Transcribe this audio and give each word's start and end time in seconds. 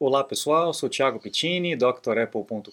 Olá 0.00 0.22
pessoal, 0.22 0.72
sou 0.72 0.88
Thiago 0.88 1.18
Pittini, 1.18 1.74
drapple.com.br. 1.74 2.70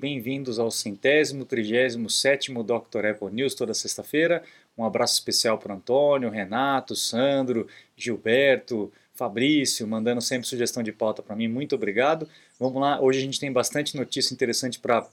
Bem-vindos 0.00 0.58
ao 0.58 0.70
centésimo, 0.70 1.44
trigésimo 1.44 2.08
sétimo 2.08 2.64
Dr. 2.64 3.04
Apple 3.10 3.30
News 3.30 3.54
toda 3.54 3.74
sexta-feira. 3.74 4.42
Um 4.78 4.84
abraço 4.86 5.12
especial 5.12 5.58
para 5.58 5.74
Antônio, 5.74 6.30
Renato, 6.30 6.96
Sandro, 6.96 7.68
Gilberto, 7.94 8.90
Fabrício, 9.12 9.86
mandando 9.86 10.22
sempre 10.22 10.48
sugestão 10.48 10.82
de 10.82 10.90
pauta 10.90 11.22
para 11.22 11.36
mim. 11.36 11.48
Muito 11.48 11.74
obrigado. 11.74 12.26
Vamos 12.58 12.80
lá, 12.80 12.98
hoje 12.98 13.18
a 13.18 13.22
gente 13.22 13.38
tem 13.38 13.52
bastante 13.52 13.94
notícia 13.94 14.32
interessante 14.32 14.78
para 14.80 15.06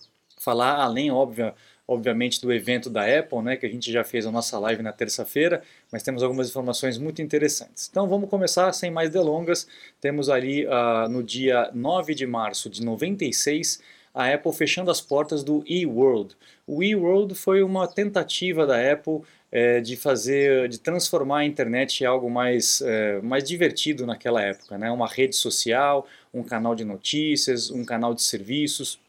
falar, 0.44 0.76
além, 0.76 1.12
óbvio, 1.12 1.54
obviamente, 1.88 2.42
do 2.42 2.52
evento 2.52 2.90
da 2.90 3.04
Apple, 3.20 3.42
né, 3.42 3.58
que 3.58 3.66
a 3.66 3.70
gente 3.70 3.92
já 3.92 4.04
fez 4.04 4.26
a 4.26 4.32
nossa 4.32 4.58
live 4.60 4.82
na 4.82 4.92
terça-feira, 4.92 5.62
mas 5.92 6.04
temos 6.04 6.24
algumas 6.24 6.50
informações 6.50 6.98
muito 6.98 7.22
interessantes. 7.22 7.88
Então 7.90 8.08
vamos 8.08 8.30
começar 8.30 8.72
sem 8.74 8.90
mais 8.90 9.10
delongas. 9.10 9.68
Temos 10.00 10.30
ali 10.30 10.66
uh, 10.66 11.10
no 11.10 11.24
dia 11.24 11.70
9 11.74 12.16
de 12.16 12.26
março 12.26 12.70
de 12.70 12.84
96 12.84 13.82
a 14.14 14.32
Apple 14.32 14.54
fechando 14.54 14.92
as 14.92 15.02
portas 15.02 15.44
do 15.44 15.64
eWorld. 15.68 16.36
O 16.68 16.84
eWorld 16.84 17.34
foi 17.34 17.64
uma 17.64 17.88
tentativa 17.88 18.66
da 18.66 18.92
Apple 18.92 19.22
é, 19.52 19.82
de 19.82 19.96
fazer, 19.96 20.70
de 20.70 20.80
transformar 20.80 21.40
a 21.40 21.46
internet 21.46 22.02
em 22.02 22.06
algo 22.06 22.30
mais, 22.30 22.82
é, 22.82 23.20
mais 23.22 23.44
divertido 23.44 24.06
naquela 24.06 24.42
época, 24.42 24.78
né? 24.78 24.92
Uma 24.92 25.08
rede 25.08 25.36
social, 25.36 26.08
um 26.34 26.44
canal 26.44 26.76
de 26.76 26.86
notícias, 26.86 27.72
um 27.72 27.84
canal 27.84 28.14
de 28.14 28.22
serviços. 28.22 29.00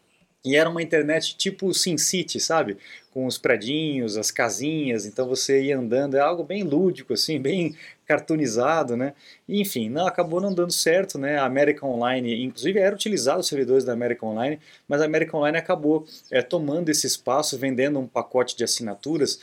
E 0.45 0.57
era 0.57 0.69
uma 0.69 0.83
internet 0.83 1.37
tipo 1.37 1.73
SimCity, 1.73 2.39
sabe? 2.39 2.77
Com 3.12 3.27
os 3.27 3.39
predinhos, 3.39 4.19
as 4.19 4.30
casinhas, 4.30 5.07
então 5.07 5.27
você 5.27 5.62
ia 5.62 5.79
andando, 5.79 6.16
é 6.16 6.21
algo 6.21 6.45
bem 6.45 6.62
lúdico, 6.62 7.15
assim, 7.15 7.41
bem 7.41 7.75
cartoonizado, 8.07 8.95
né? 8.95 9.15
Enfim, 9.49 9.88
não, 9.88 10.07
acabou 10.07 10.41
não 10.43 10.52
dando 10.52 10.73
certo, 10.73 11.16
né? 11.19 11.38
A 11.38 11.47
American 11.47 11.88
Online, 11.91 12.45
inclusive 12.45 12.79
era 12.79 12.95
utilizado 12.95 13.41
os 13.41 13.49
servidores 13.49 13.85
da 13.85 13.95
American 13.95 14.30
Online, 14.30 14.61
mas 14.87 15.01
a 15.01 15.07
American 15.07 15.41
Online 15.41 15.57
acabou 15.57 16.07
é, 16.30 16.43
tomando 16.43 16.90
esse 16.90 17.07
espaço, 17.07 17.59
vendendo 17.59 17.99
um 17.99 18.07
pacote 18.07 18.55
de 18.55 18.65
assinaturas. 18.65 19.40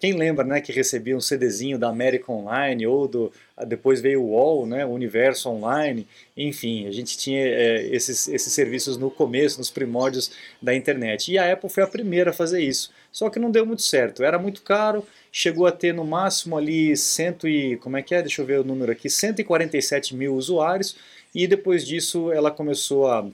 Quem 0.00 0.14
lembra, 0.14 0.44
né, 0.44 0.60
que 0.60 0.72
recebia 0.72 1.16
um 1.16 1.20
CDzinho 1.20 1.78
da 1.78 1.88
American 1.88 2.36
Online 2.36 2.86
ou 2.86 3.06
do 3.06 3.32
depois 3.66 4.00
veio 4.00 4.22
o 4.22 4.30
UOL, 4.30 4.66
né, 4.66 4.86
o 4.86 4.90
Universo 4.90 5.48
Online, 5.50 6.06
enfim, 6.36 6.86
a 6.86 6.92
gente 6.92 7.18
tinha 7.18 7.40
é, 7.40 7.86
esses, 7.88 8.28
esses 8.28 8.52
serviços 8.52 8.96
no 8.96 9.10
começo, 9.10 9.58
nos 9.58 9.68
primórdios 9.68 10.30
da 10.62 10.74
internet. 10.74 11.32
E 11.32 11.38
a 11.38 11.52
Apple 11.52 11.68
foi 11.68 11.82
a 11.82 11.86
primeira 11.86 12.30
a 12.30 12.32
fazer 12.32 12.62
isso. 12.62 12.90
Só 13.10 13.28
que 13.28 13.38
não 13.38 13.50
deu 13.50 13.66
muito 13.66 13.82
certo, 13.82 14.22
era 14.22 14.38
muito 14.38 14.62
caro, 14.62 15.04
chegou 15.32 15.66
a 15.66 15.72
ter 15.72 15.92
no 15.92 16.04
máximo 16.04 16.56
ali 16.56 16.96
cento 16.96 17.48
e, 17.48 17.76
como 17.78 17.96
é 17.96 18.02
que 18.02 18.14
é, 18.14 18.22
deixa 18.22 18.40
eu 18.42 18.46
ver 18.46 18.60
o 18.60 18.64
número 18.64 18.92
aqui, 18.92 19.10
147 19.10 20.14
mil 20.14 20.34
usuários, 20.34 20.96
e 21.34 21.46
depois 21.46 21.84
disso 21.84 22.32
ela 22.32 22.50
começou 22.50 23.08
a 23.08 23.26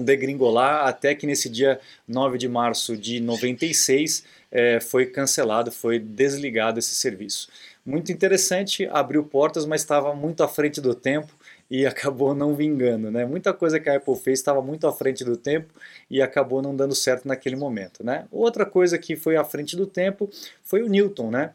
degringolar 0.00 0.86
até 0.86 1.14
que 1.14 1.26
nesse 1.26 1.48
dia 1.48 1.80
9 2.06 2.38
de 2.38 2.48
março 2.48 2.96
de 2.96 3.20
96 3.20 4.24
é, 4.50 4.80
foi 4.80 5.06
cancelado, 5.06 5.70
foi 5.70 5.98
desligado 5.98 6.78
esse 6.78 6.94
serviço. 6.94 7.48
Muito 7.84 8.10
interessante, 8.10 8.86
abriu 8.90 9.24
portas, 9.24 9.64
mas 9.64 9.80
estava 9.80 10.14
muito 10.14 10.42
à 10.42 10.48
frente 10.48 10.80
do 10.80 10.94
tempo 10.94 11.32
e 11.70 11.84
acabou 11.86 12.34
não 12.34 12.54
vingando, 12.54 13.10
né? 13.10 13.24
Muita 13.24 13.52
coisa 13.52 13.78
que 13.78 13.88
a 13.88 13.96
Apple 13.96 14.16
fez 14.16 14.38
estava 14.38 14.60
muito 14.60 14.86
à 14.86 14.92
frente 14.92 15.24
do 15.24 15.36
tempo 15.36 15.72
e 16.10 16.20
acabou 16.20 16.60
não 16.60 16.74
dando 16.74 16.94
certo 16.94 17.26
naquele 17.26 17.56
momento, 17.56 18.04
né? 18.04 18.26
Outra 18.30 18.66
coisa 18.66 18.98
que 18.98 19.16
foi 19.16 19.36
à 19.36 19.44
frente 19.44 19.76
do 19.76 19.86
tempo 19.86 20.28
foi 20.62 20.82
o 20.82 20.88
Newton, 20.88 21.30
né? 21.30 21.52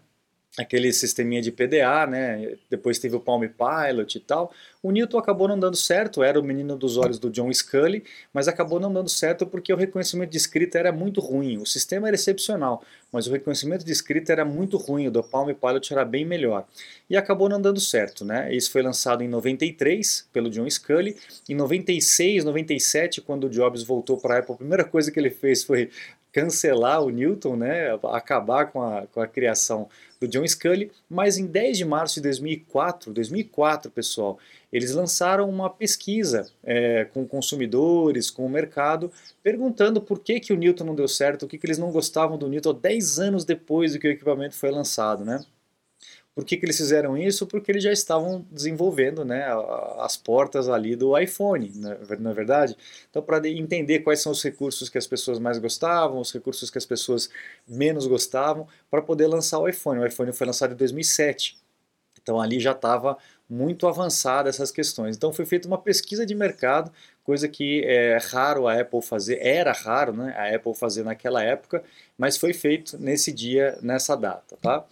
Aquele 0.57 0.91
sisteminha 0.91 1.41
de 1.41 1.52
PDA, 1.52 2.05
né? 2.05 2.55
Depois 2.69 2.99
teve 2.99 3.16
o 3.16 3.19
Palm 3.19 3.44
Pilot 3.44 4.17
e 4.17 4.21
tal. 4.21 4.53
O 4.83 4.91
Newton 4.91 5.17
acabou 5.17 5.47
não 5.47 5.57
dando 5.57 5.77
certo, 5.77 6.23
era 6.23 6.39
o 6.39 6.44
menino 6.44 6.75
dos 6.75 6.97
olhos 6.97 7.19
do 7.19 7.30
John 7.30 7.53
Scully, 7.53 8.03
mas 8.33 8.47
acabou 8.47 8.79
não 8.79 8.91
dando 8.91 9.09
certo 9.09 9.45
porque 9.45 9.72
o 9.72 9.77
reconhecimento 9.77 10.31
de 10.31 10.38
escrita 10.38 10.77
era 10.77 10.91
muito 10.91 11.22
ruim. 11.22 11.57
O 11.57 11.66
sistema 11.66 12.07
era 12.07 12.16
excepcional, 12.16 12.83
mas 13.11 13.27
o 13.27 13.31
reconhecimento 13.31 13.85
de 13.85 13.91
escrita 13.91 14.31
era 14.31 14.44
muito 14.44 14.78
ruim, 14.78 15.07
o 15.07 15.12
do 15.12 15.23
Palm 15.23 15.50
Pilot 15.53 15.94
era 15.94 16.03
bem 16.03 16.25
melhor. 16.25 16.68
E 17.09 17.16
acabou 17.16 17.47
não 17.47 17.62
dando 17.62 17.79
certo, 17.79 18.25
né? 18.25 18.53
Isso 18.53 18.72
foi 18.72 18.81
lançado 18.81 19.23
em 19.23 19.28
93 19.28 20.28
pelo 20.33 20.50
John 20.50 20.69
Scully. 20.69 21.16
Em 21.47 21.56
96, 21.56 22.44
97, 22.44 23.22
quando 23.22 23.45
o 23.45 23.50
Jobs 23.50 23.83
voltou 23.83 24.18
para 24.18 24.35
a 24.35 24.39
Apple, 24.39 24.56
a 24.56 24.57
primeira 24.57 24.83
coisa 24.83 25.12
que 25.12 25.19
ele 25.19 25.29
fez 25.29 25.63
foi 25.63 25.89
cancelar 26.31 27.03
o 27.03 27.09
Newton, 27.09 27.56
né, 27.56 27.90
acabar 28.12 28.72
com 28.72 28.81
a, 28.81 29.06
com 29.08 29.19
a 29.19 29.28
criação 29.28 29.90
do 30.19 30.28
John 30.28 30.47
Scully, 30.47 30.92
mas 31.09 31.38
em 31.38 31.46
10 31.46 31.78
de 31.78 31.86
março 31.86 32.16
de 32.16 32.22
2004, 32.22 33.12
2004 33.12 33.92
pessoal, 33.92 34.38
eles 34.72 34.92
lançaram 34.94 35.50
uma 35.50 35.69
pesquisa 35.69 36.50
é, 36.64 37.06
com 37.06 37.28
consumidores, 37.28 38.30
com 38.30 38.46
o 38.46 38.50
mercado, 38.50 39.12
perguntando 39.44 40.02
por 40.02 40.19
que, 40.19 40.40
que 40.40 40.53
o 40.53 40.58
Newton 40.58 40.86
não 40.86 40.96
deu 40.96 41.08
certo, 41.08 41.44
o 41.44 41.47
que, 41.47 41.58
que 41.58 41.66
eles 41.66 41.78
não 41.78 41.92
gostavam 41.92 42.38
do 42.38 42.48
Newton 42.48 42.74
10 42.74 43.19
anos 43.19 43.44
depois 43.44 43.94
do 43.94 44.00
que 44.00 44.08
o 44.08 44.12
equipamento 44.12 44.56
foi 44.56 44.72
lançado, 44.72 45.25
né? 45.25 45.44
Por 46.34 46.46
que, 46.46 46.56
que 46.56 46.66
eles 46.66 46.78
fizeram 46.78 47.18
isso? 47.18 47.46
Porque 47.46 47.72
eles 47.72 47.84
já 47.84 47.92
estavam 47.92 48.46
desenvolvendo 48.50 49.25
né, 49.25 49.46
as 50.00 50.16
portas 50.16 50.69
ali 50.69 50.96
do 50.96 51.18
iPhone, 51.18 51.72
na 51.75 52.31
é 52.31 52.34
verdade? 52.34 52.78
Então, 53.09 53.22
para 53.22 53.46
entender 53.50 54.00
quais 54.00 54.22
são 54.22 54.31
os 54.31 54.42
recursos 54.42 54.88
que 54.88 54.97
as 54.97 55.06
pessoas 55.06 55.40
mais 55.40 55.58
gostavam, 55.58 56.19
os 56.22 56.31
recursos 56.31 56.69
que 56.69 56.78
as 56.78 56.86
pessoas 56.86 57.30
menos 57.68 58.08
gostavam, 58.08 58.66
para 58.90 59.02
poder 59.02 59.28
lançar 59.28 59.59
o 59.59 59.68
iPhone. 59.68 60.00
O 60.00 60.06
iPhone 60.06 60.31
foi 60.31 60.47
lançado 60.47 60.74
em 60.74 60.78
2007. 60.78 61.58
Então, 62.22 62.40
ali 62.40 62.59
já 62.59 62.72
estava 62.72 63.18
muito 63.50 63.86
avançada 63.86 64.48
essas 64.48 64.72
questões. 64.72 65.18
Então, 65.18 65.34
foi 65.34 65.46
feita 65.46 65.68
uma 65.68 65.78
pesquisa 65.78 66.25
de 66.25 66.34
mercado, 66.34 66.92
coisa 67.25 67.50
que 67.50 67.84
é 67.84 68.18
raro 68.18 68.68
a 68.68 68.80
Apple 68.80 69.02
fazer, 69.02 69.38
era 69.42 69.74
raro 69.74 70.13
né, 70.13 70.34
a 70.38 70.56
Apple 70.56 70.74
fazer 70.74 71.03
naquela 71.03 71.44
época, 71.44 71.84
mas 72.18 72.38
foi 72.38 72.53
feito 72.53 72.98
nesse 72.98 73.34
dia, 73.34 73.78
nessa 73.81 74.16
data. 74.16 74.58
Tá? 74.62 74.86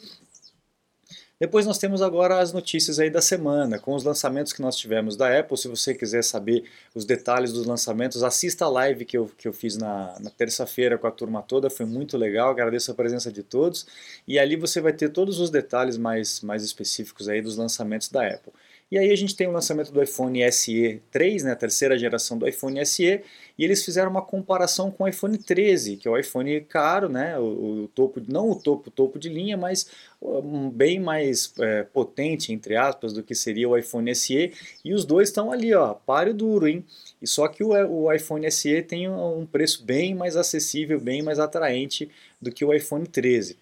Depois 1.39 1.65
nós 1.65 1.77
temos 1.77 2.01
agora 2.01 2.39
as 2.39 2.51
notícias 2.51 2.99
aí 2.99 3.09
da 3.09 3.21
semana, 3.21 3.79
com 3.79 3.95
os 3.95 4.03
lançamentos 4.03 4.51
que 4.51 4.61
nós 4.61 4.75
tivemos 4.75 5.15
da 5.15 5.39
Apple. 5.39 5.57
Se 5.57 5.69
você 5.69 5.93
quiser 5.95 6.21
saber 6.21 6.65
os 6.93 7.05
detalhes 7.05 7.53
dos 7.53 7.65
lançamentos, 7.65 8.23
assista 8.23 8.65
a 8.65 8.69
live 8.69 9.05
que 9.05 9.17
eu, 9.17 9.31
que 9.37 9.47
eu 9.47 9.53
fiz 9.53 9.77
na, 9.77 10.19
na 10.19 10.29
terça-feira 10.29 10.97
com 10.97 11.07
a 11.07 11.11
turma 11.11 11.41
toda, 11.41 11.69
foi 11.69 11.85
muito 11.85 12.17
legal, 12.17 12.49
agradeço 12.49 12.91
a 12.91 12.93
presença 12.93 13.31
de 13.31 13.41
todos. 13.41 13.87
E 14.27 14.37
ali 14.37 14.57
você 14.57 14.81
vai 14.81 14.91
ter 14.91 15.09
todos 15.09 15.39
os 15.39 15.49
detalhes 15.49 15.97
mais, 15.97 16.41
mais 16.41 16.61
específicos 16.61 17.29
aí 17.29 17.41
dos 17.41 17.55
lançamentos 17.55 18.09
da 18.09 18.27
Apple. 18.27 18.51
E 18.91 18.97
aí 18.97 19.11
a 19.11 19.15
gente 19.15 19.35
tem 19.35 19.45
o 19.45 19.51
lançamento 19.51 19.91
do 19.91 20.01
iPhone 20.01 20.51
SE 20.51 20.99
3, 21.11 21.43
né, 21.43 21.51
a 21.51 21.55
terceira 21.55 21.97
geração 21.97 22.39
do 22.39 22.47
iPhone 22.47 22.83
SE, 22.83 23.21
e 23.55 23.63
eles 23.63 23.85
fizeram 23.85 24.09
uma 24.09 24.21
comparação 24.21 24.89
com 24.89 25.03
o 25.03 25.07
iPhone 25.07 25.37
13, 25.37 25.97
que 25.97 26.07
é 26.07 26.11
o 26.11 26.17
iPhone 26.17 26.61
caro, 26.61 27.07
né, 27.07 27.37
o, 27.37 27.83
o 27.83 27.87
topo, 27.89 28.19
não 28.27 28.49
o 28.49 28.55
topo, 28.55 28.89
topo 28.89 29.19
de 29.19 29.29
linha, 29.29 29.55
mas 29.55 29.91
um, 30.19 30.71
bem 30.71 30.99
mais 30.99 31.53
é, 31.59 31.83
potente, 31.83 32.51
entre 32.51 32.75
aspas, 32.75 33.13
do 33.13 33.21
que 33.21 33.35
seria 33.35 33.69
o 33.69 33.77
iPhone 33.77 34.13
SE, 34.15 34.53
e 34.83 34.91
os 34.91 35.05
dois 35.05 35.29
estão 35.29 35.51
ali, 35.51 35.71
ó, 35.71 35.93
páreo 35.93 36.33
duro, 36.33 36.67
hein? 36.67 36.83
E 37.21 37.27
só 37.27 37.47
que 37.47 37.63
o, 37.63 37.69
o 37.69 38.11
iPhone 38.11 38.49
SE 38.51 38.81
tem 38.81 39.07
um 39.07 39.45
preço 39.45 39.83
bem 39.85 40.15
mais 40.15 40.35
acessível, 40.35 40.99
bem 40.99 41.21
mais 41.21 41.37
atraente 41.37 42.09
do 42.41 42.51
que 42.51 42.65
o 42.65 42.73
iPhone 42.73 43.05
13. 43.05 43.55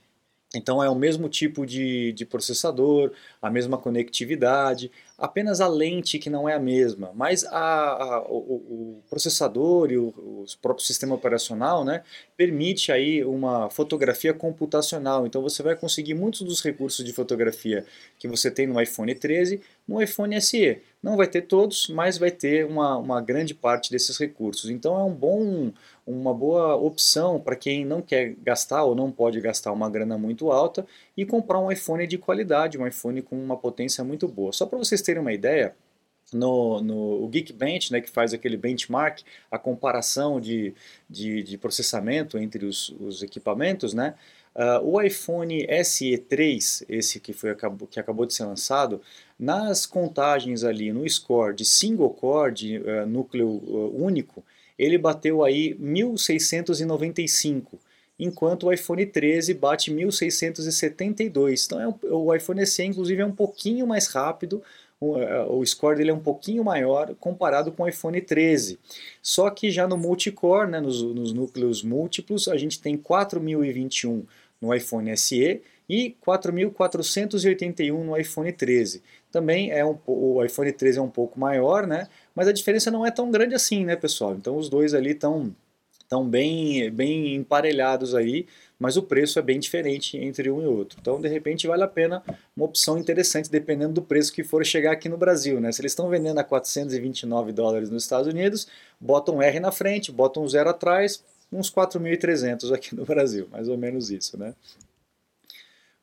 Então 0.55 0.81
é 0.81 0.89
o 0.89 0.95
mesmo 0.95 1.27
tipo 1.27 1.65
de, 1.65 2.13
de 2.13 2.25
processador, 2.25 3.11
a 3.41 3.49
mesma 3.49 3.77
conectividade, 3.77 4.89
apenas 5.17 5.59
a 5.59 5.67
lente 5.67 6.17
que 6.17 6.29
não 6.29 6.47
é 6.47 6.53
a 6.53 6.59
mesma, 6.59 7.11
mas 7.13 7.43
a, 7.43 7.57
a, 7.57 8.21
o, 8.29 8.37
o, 8.37 9.03
processador 9.09 9.91
e 9.91 9.97
o, 9.97 10.07
o, 10.07 10.45
próprio 10.61 10.85
sistema 10.85 11.13
operacional 11.13 11.83
né, 11.83 12.01
permite 12.37 12.93
aí 12.93 13.25
uma 13.25 13.69
fotografia 13.69 14.33
computacional, 14.33 15.27
então 15.27 15.41
você 15.41 15.61
vai 15.61 15.75
conseguir 15.75 16.13
muitos 16.13 16.41
dos 16.41 16.61
recursos 16.63 17.03
de 17.03 17.11
fotografia 17.11 17.85
que 18.17 18.27
você 18.27 18.49
tem 18.49 18.67
no 18.67 18.81
iPhone 18.81 19.13
13 19.13 19.61
no 19.87 20.01
iPhone 20.01 20.39
SE. 20.41 20.81
Não 21.01 21.15
vai 21.15 21.27
ter 21.27 21.43
todos, 21.43 21.87
mas 21.87 22.17
vai 22.17 22.29
ter 22.29 22.65
uma, 22.65 22.97
uma 22.97 23.21
grande 23.21 23.53
parte 23.53 23.89
desses 23.89 24.17
recursos. 24.17 24.69
Então 24.69 24.99
é 24.99 25.03
um 25.03 25.13
bom, 25.13 25.71
uma 26.07 26.33
boa 26.33 26.75
opção 26.75 27.39
para 27.39 27.55
quem 27.55 27.85
não 27.85 28.01
quer 28.01 28.33
gastar 28.41 28.83
ou 28.85 28.95
não 28.95 29.11
pode 29.11 29.41
gastar 29.41 29.73
uma 29.73 29.89
grana 29.89 30.17
muito 30.17 30.51
alta 30.51 30.87
e 31.15 31.25
comprar 31.25 31.59
um 31.59 31.69
iPhone 31.71 32.07
de 32.07 32.17
qualidade, 32.17 32.77
um 32.77 32.87
iPhone 32.87 33.21
com 33.21 33.35
uma 33.35 33.57
potência 33.57 34.03
muito 34.03 34.27
boa. 34.27 34.53
Só 34.53 34.65
para 34.65 34.77
vocês 34.77 35.01
terem 35.01 35.21
uma 35.21 35.33
ideia, 35.33 35.75
no, 36.33 36.81
no 36.81 37.29
Geekbench, 37.29 37.91
né, 37.91 38.01
que 38.01 38.09
faz 38.09 38.33
aquele 38.33 38.57
benchmark, 38.57 39.21
a 39.49 39.57
comparação 39.57 40.39
de, 40.39 40.73
de, 41.09 41.43
de 41.43 41.57
processamento 41.57 42.37
entre 42.37 42.65
os, 42.65 42.89
os 42.99 43.23
equipamentos, 43.23 43.93
né, 43.93 44.15
uh, 44.55 44.85
o 44.85 45.01
iPhone 45.01 45.65
SE3, 45.67 46.85
esse 46.89 47.19
que, 47.19 47.33
foi, 47.33 47.55
que 47.89 47.99
acabou 47.99 48.25
de 48.25 48.33
ser 48.33 48.45
lançado, 48.45 49.01
nas 49.39 49.85
contagens 49.85 50.63
ali 50.63 50.91
no 50.91 51.07
score 51.09 51.55
de 51.55 51.63
single 51.63 52.09
core, 52.09 52.53
de 52.53 52.77
uh, 52.79 53.05
núcleo 53.05 53.47
uh, 53.47 54.03
único, 54.03 54.43
ele 54.77 54.97
bateu 54.97 55.43
aí 55.43 55.75
1695 55.79 57.79
enquanto 58.19 58.65
o 58.65 58.73
iPhone 58.73 59.05
13 59.05 59.53
bate 59.53 59.91
1672. 59.91 61.65
Então 61.65 61.81
é 61.81 61.87
um, 61.87 61.93
o 62.09 62.33
iPhone 62.33 62.65
SE 62.65 62.83
inclusive 62.83 63.21
é 63.21 63.25
um 63.25 63.31
pouquinho 63.31 63.85
mais 63.85 64.07
rápido, 64.07 64.63
o 64.99 65.63
score 65.63 65.95
dele 65.95 66.09
é 66.09 66.13
um 66.13 66.19
pouquinho 66.19 66.63
maior 66.63 67.13
comparado 67.19 67.71
com 67.71 67.83
o 67.83 67.87
iPhone 67.87 68.19
13. 68.19 68.79
Só 69.21 69.49
que 69.51 69.69
já 69.69 69.87
no 69.87 69.95
multicore, 69.95 70.69
né, 70.69 70.79
nos, 70.79 71.03
nos 71.03 71.31
núcleos 71.31 71.83
múltiplos, 71.83 72.47
a 72.47 72.57
gente 72.57 72.81
tem 72.81 72.97
4021 72.97 74.25
no 74.59 74.73
iPhone 74.73 75.15
SE 75.15 75.61
e 75.87 76.15
4.481 76.25 78.03
no 78.03 78.17
iPhone 78.17 78.51
13. 78.51 79.03
Também 79.31 79.71
é 79.71 79.85
um, 79.85 79.97
o 80.07 80.43
iPhone 80.43 80.71
13 80.71 80.97
é 80.97 81.01
um 81.01 81.09
pouco 81.09 81.39
maior, 81.39 81.85
né? 81.85 82.07
Mas 82.37 82.47
a 82.47 82.53
diferença 82.53 82.91
não 82.91 83.03
é 83.03 83.09
tão 83.09 83.31
grande 83.31 83.55
assim, 83.55 83.83
né, 83.83 83.95
pessoal? 83.95 84.35
Então 84.35 84.57
os 84.57 84.69
dois 84.69 84.93
ali 84.93 85.09
estão 85.09 85.55
estão 86.03 86.23
bem, 86.23 86.89
bem 86.91 87.33
emparelhados 87.33 88.13
aí, 88.13 88.45
mas 88.79 88.95
o 88.95 89.01
preço 89.01 89.39
é 89.39 89.41
bem 89.41 89.59
diferente 89.59 90.17
entre 90.17 90.51
um 90.51 90.61
e 90.61 90.67
outro. 90.67 90.99
Então, 91.01 91.19
de 91.19 91.27
repente, 91.27 91.65
vale 91.65 91.83
a 91.83 91.87
pena 91.87 92.23
uma 92.55 92.65
opção 92.65 92.97
interessante, 92.97 93.49
dependendo 93.49 93.93
do 93.93 94.01
preço 94.03 94.31
que 94.31 94.43
for 94.43 94.63
chegar 94.63 94.91
aqui 94.91 95.09
no 95.09 95.17
Brasil. 95.17 95.59
Né? 95.59 95.71
Se 95.71 95.81
eles 95.81 95.93
estão 95.93 96.07
vendendo 96.09 96.37
a 96.37 96.43
429 96.43 97.51
dólares 97.51 97.89
nos 97.89 98.03
Estados 98.03 98.27
Unidos, 98.27 98.67
botam 99.01 99.37
um 99.37 99.41
R 99.41 99.59
na 99.59 99.71
frente, 99.71 100.11
botam 100.11 100.43
um 100.43 100.47
zero 100.47 100.69
atrás, 100.69 101.21
uns 101.51 101.69
4.300 101.71 102.71
aqui 102.71 102.95
no 102.95 103.03
Brasil, 103.03 103.49
mais 103.51 103.67
ou 103.67 103.77
menos 103.77 104.11
isso, 104.11 104.37
né? 104.37 104.53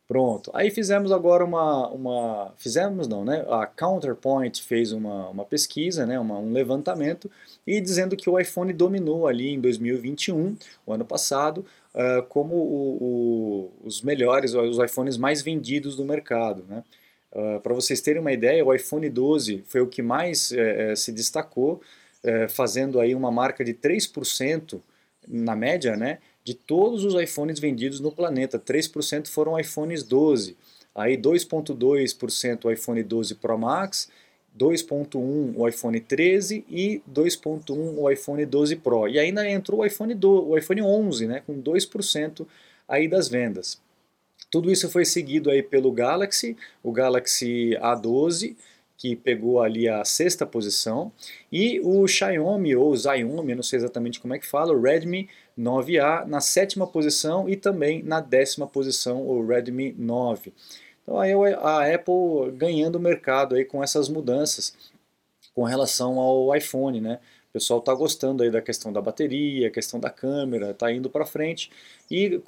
Pronto. 0.06 0.50
Aí 0.52 0.70
fizemos 0.70 1.10
agora 1.10 1.44
uma, 1.44 1.88
uma 1.88 2.54
fizemos 2.58 3.08
não, 3.08 3.24
né? 3.24 3.44
A 3.48 3.66
Counterpoint 3.66 4.62
fez 4.62 4.92
uma, 4.92 5.30
uma 5.30 5.44
pesquisa, 5.46 6.04
né? 6.04 6.18
Uma, 6.20 6.38
um 6.38 6.52
levantamento 6.52 7.30
e 7.66 7.80
dizendo 7.80 8.14
que 8.14 8.28
o 8.28 8.38
iPhone 8.38 8.72
dominou 8.72 9.26
ali 9.26 9.48
em 9.54 9.60
2021, 9.60 10.56
o 10.84 10.92
ano 10.92 11.06
passado, 11.06 11.64
uh, 11.94 12.22
como 12.28 12.54
o, 12.54 13.72
o, 13.82 13.86
os 13.86 14.02
melhores, 14.02 14.52
os 14.54 14.78
iPhones 14.78 15.16
mais 15.16 15.40
vendidos 15.40 15.96
do 15.96 16.04
mercado, 16.04 16.64
né? 16.68 16.84
Uh, 17.32 17.60
Para 17.60 17.72
vocês 17.74 18.00
terem 18.02 18.20
uma 18.20 18.32
ideia, 18.32 18.64
o 18.64 18.74
iPhone 18.74 19.08
12 19.08 19.64
foi 19.66 19.80
o 19.80 19.86
que 19.86 20.02
mais 20.02 20.50
uh, 20.52 20.94
se 20.96 21.12
destacou, 21.12 21.80
eh, 22.26 22.48
fazendo 22.48 23.00
aí 23.00 23.14
uma 23.14 23.30
marca 23.30 23.62
de 23.62 23.74
3% 23.74 24.80
na 25.28 25.54
média, 25.54 25.94
né? 25.94 26.20
De 26.44 26.54
todos 26.54 27.04
os 27.04 27.20
iPhones 27.20 27.58
vendidos 27.58 28.00
no 28.00 28.12
planeta, 28.12 28.58
3% 28.58 29.28
foram 29.28 29.58
iPhones 29.58 30.02
12. 30.02 30.56
Aí 30.94 31.16
2.2% 31.16 32.66
o 32.66 32.70
iPhone 32.70 33.02
12 33.02 33.34
Pro 33.36 33.58
Max, 33.58 34.10
2.1 34.56 35.54
o 35.56 35.66
iPhone 35.66 35.98
13 35.98 36.64
e 36.70 37.02
2.1 37.10 37.98
o 37.98 38.10
iPhone 38.10 38.44
12 38.44 38.76
Pro. 38.76 39.08
E 39.08 39.18
ainda 39.18 39.48
entrou 39.48 39.80
o 39.80 39.86
iPhone, 39.86 40.14
do, 40.14 40.50
o 40.50 40.58
iPhone 40.58 40.82
11, 40.82 41.26
né, 41.26 41.42
com 41.44 41.60
2% 41.60 42.46
aí 42.86 43.08
das 43.08 43.28
vendas. 43.28 43.80
Tudo 44.50 44.70
isso 44.70 44.88
foi 44.88 45.04
seguido 45.04 45.50
aí 45.50 45.62
pelo 45.62 45.90
Galaxy, 45.90 46.56
o 46.82 46.92
Galaxy 46.92 47.70
A12, 47.80 48.54
que 48.96 49.16
pegou 49.16 49.60
ali 49.60 49.88
a 49.88 50.04
sexta 50.04 50.46
posição, 50.46 51.10
e 51.50 51.80
o 51.80 52.06
Xiaomi 52.06 52.76
ou 52.76 52.96
Xiaomi, 52.96 53.54
não 53.54 53.62
sei 53.62 53.80
exatamente 53.80 54.20
como 54.20 54.34
é 54.34 54.38
que 54.38 54.46
fala, 54.46 54.72
o 54.72 54.80
Redmi 54.80 55.28
9A 55.58 56.26
na 56.26 56.40
sétima 56.40 56.86
posição 56.86 57.48
e 57.48 57.56
também 57.56 58.02
na 58.02 58.20
décima 58.20 58.66
posição 58.66 59.26
o 59.26 59.46
Redmi 59.46 59.94
9. 59.96 60.52
Então 61.02 61.20
aí 61.20 61.32
a 61.32 61.94
Apple 61.94 62.52
ganhando 62.56 62.96
o 62.96 63.00
mercado 63.00 63.54
aí 63.54 63.64
com 63.64 63.82
essas 63.82 64.08
mudanças 64.08 64.74
com 65.54 65.62
relação 65.62 66.18
ao 66.18 66.54
iPhone, 66.56 67.00
né? 67.00 67.20
O 67.50 67.52
pessoal 67.54 67.78
está 67.78 67.94
gostando 67.94 68.42
aí 68.42 68.50
da 68.50 68.60
questão 68.60 68.92
da 68.92 69.00
bateria, 69.00 69.70
questão 69.70 70.00
da 70.00 70.10
câmera, 70.10 70.72
está 70.72 70.90
indo 70.90 71.08
para 71.08 71.24
frente 71.24 71.70
e 72.10 72.40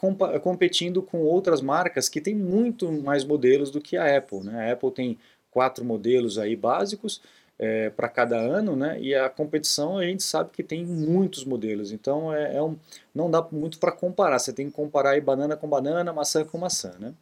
competindo 0.42 1.00
com 1.00 1.22
outras 1.22 1.60
marcas 1.60 2.08
que 2.08 2.20
têm 2.20 2.34
muito 2.34 2.90
mais 2.90 3.24
modelos 3.24 3.70
do 3.70 3.80
que 3.80 3.96
a 3.96 4.16
Apple. 4.16 4.40
Né? 4.40 4.68
A 4.68 4.72
Apple 4.72 4.90
tem 4.90 5.16
quatro 5.48 5.84
modelos 5.84 6.38
aí 6.38 6.56
básicos 6.56 7.22
é, 7.58 7.90
para 7.90 8.08
cada 8.08 8.38
ano, 8.38 8.76
né? 8.76 9.00
E 9.00 9.14
a 9.14 9.28
competição 9.28 9.98
a 9.98 10.04
gente 10.04 10.22
sabe 10.22 10.50
que 10.50 10.62
tem 10.62 10.84
muitos 10.84 11.44
modelos, 11.44 11.92
então 11.92 12.32
é, 12.32 12.56
é 12.56 12.62
um, 12.62 12.76
não 13.14 13.30
dá 13.30 13.46
muito 13.50 13.78
para 13.78 13.92
comparar. 13.92 14.38
Você 14.38 14.52
tem 14.52 14.66
que 14.66 14.72
comparar 14.72 15.10
aí 15.10 15.20
banana 15.20 15.56
com 15.56 15.68
banana, 15.68 16.12
maçã 16.12 16.44
com 16.44 16.58
maçã, 16.58 16.94
né? 16.98 17.14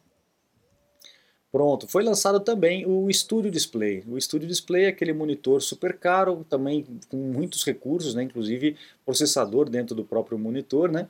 Pronto, 1.55 1.87
foi 1.87 2.03
lançado 2.03 2.41
também 2.41 2.85
o 2.85 3.09
Studio 3.13 3.49
Display. 3.49 4.03
O 4.09 4.19
Studio 4.19 4.45
Display 4.45 4.83
é 4.83 4.87
aquele 4.89 5.13
monitor 5.13 5.61
super 5.61 5.97
caro, 5.97 6.45
também 6.49 6.85
com 7.07 7.15
muitos 7.15 7.63
recursos, 7.63 8.13
né? 8.13 8.23
inclusive 8.23 8.75
processador 9.05 9.69
dentro 9.69 9.95
do 9.95 10.03
próprio 10.03 10.37
monitor, 10.37 10.91
né? 10.91 11.07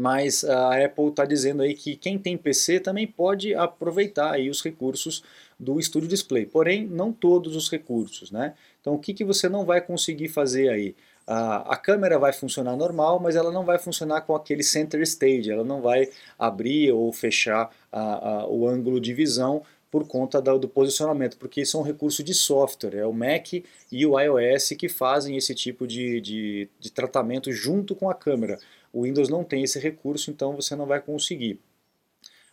Mas 0.00 0.44
a 0.44 0.82
Apple 0.82 1.08
está 1.08 1.26
dizendo 1.26 1.60
aí 1.60 1.74
que 1.74 1.94
quem 1.94 2.18
tem 2.18 2.34
PC 2.34 2.80
também 2.80 3.06
pode 3.06 3.54
aproveitar 3.54 4.32
aí 4.32 4.48
os 4.48 4.62
recursos 4.62 5.22
do 5.58 5.78
Studio 5.78 6.08
Display, 6.08 6.46
porém 6.46 6.86
não 6.86 7.12
todos 7.12 7.54
os 7.54 7.70
recursos, 7.70 8.30
né? 8.30 8.54
Então 8.80 8.94
o 8.94 8.98
que, 8.98 9.12
que 9.12 9.22
você 9.22 9.46
não 9.46 9.66
vai 9.66 9.82
conseguir 9.82 10.28
fazer 10.28 10.70
aí? 10.70 10.94
A, 11.26 11.74
a 11.74 11.76
câmera 11.76 12.18
vai 12.18 12.32
funcionar 12.32 12.74
normal, 12.76 13.20
mas 13.20 13.36
ela 13.36 13.52
não 13.52 13.62
vai 13.62 13.78
funcionar 13.78 14.22
com 14.22 14.34
aquele 14.34 14.62
center 14.62 15.02
stage, 15.02 15.50
ela 15.50 15.64
não 15.64 15.82
vai 15.82 16.08
abrir 16.38 16.90
ou 16.92 17.12
fechar 17.12 17.70
a, 17.92 18.00
a, 18.00 18.48
o 18.48 18.66
ângulo 18.66 18.98
de 18.98 19.12
visão 19.12 19.62
por 19.90 20.06
conta 20.06 20.40
do, 20.40 20.68
posicionamento, 20.68 21.36
porque 21.36 21.60
isso 21.60 21.76
é 21.76 21.80
um 21.80 21.82
recurso 21.82 22.22
de 22.22 22.32
software, 22.32 22.94
é 22.94 23.04
o 23.04 23.12
Mac 23.12 23.52
e 23.52 24.06
o 24.06 24.18
iOS 24.18 24.70
que 24.78 24.88
fazem 24.88 25.36
esse 25.36 25.54
tipo 25.54 25.86
de, 25.86 26.20
de, 26.20 26.68
de 26.78 26.90
tratamento 26.90 27.52
junto 27.52 27.94
com 27.94 28.08
a 28.08 28.14
câmera. 28.14 28.58
O 28.92 29.02
Windows 29.02 29.28
não 29.28 29.44
tem 29.44 29.62
esse 29.62 29.78
recurso, 29.78 30.30
então 30.30 30.54
você 30.54 30.74
não 30.74 30.86
vai 30.86 31.00
conseguir. 31.00 31.60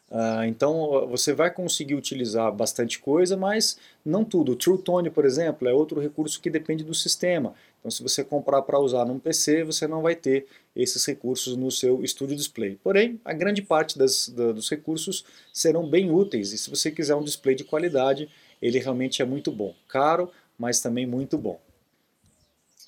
Uh, 0.09 0.45
então 0.47 1.05
você 1.09 1.33
vai 1.33 1.51
conseguir 1.51 1.95
utilizar 1.95 2.49
bastante 2.51 2.97
coisa, 2.97 3.35
mas 3.35 3.77
não 4.05 4.23
tudo. 4.23 4.53
O 4.53 4.55
True 4.55 4.77
Tone, 4.77 5.09
por 5.09 5.25
exemplo, 5.25 5.67
é 5.67 5.73
outro 5.73 5.99
recurso 5.99 6.39
que 6.39 6.49
depende 6.49 6.83
do 6.83 6.93
sistema. 6.93 7.53
Então 7.79 7.91
se 7.91 8.01
você 8.01 8.23
comprar 8.23 8.61
para 8.61 8.79
usar 8.79 9.03
num 9.05 9.19
PC, 9.19 9.65
você 9.65 9.85
não 9.85 10.01
vai 10.01 10.15
ter 10.15 10.45
esses 10.73 11.05
recursos 11.05 11.57
no 11.57 11.69
seu 11.69 12.05
Studio 12.07 12.37
Display. 12.37 12.79
Porém, 12.81 13.19
a 13.25 13.33
grande 13.33 13.61
parte 13.61 13.97
das, 13.97 14.29
da, 14.29 14.53
dos 14.53 14.69
recursos 14.69 15.25
serão 15.51 15.89
bem 15.89 16.09
úteis 16.09 16.53
e 16.53 16.57
se 16.57 16.69
você 16.69 16.89
quiser 16.89 17.15
um 17.15 17.23
display 17.23 17.55
de 17.55 17.65
qualidade, 17.65 18.29
ele 18.61 18.79
realmente 18.79 19.21
é 19.21 19.25
muito 19.25 19.51
bom. 19.51 19.75
Caro, 19.89 20.31
mas 20.57 20.79
também 20.79 21.05
muito 21.05 21.37
bom. 21.37 21.59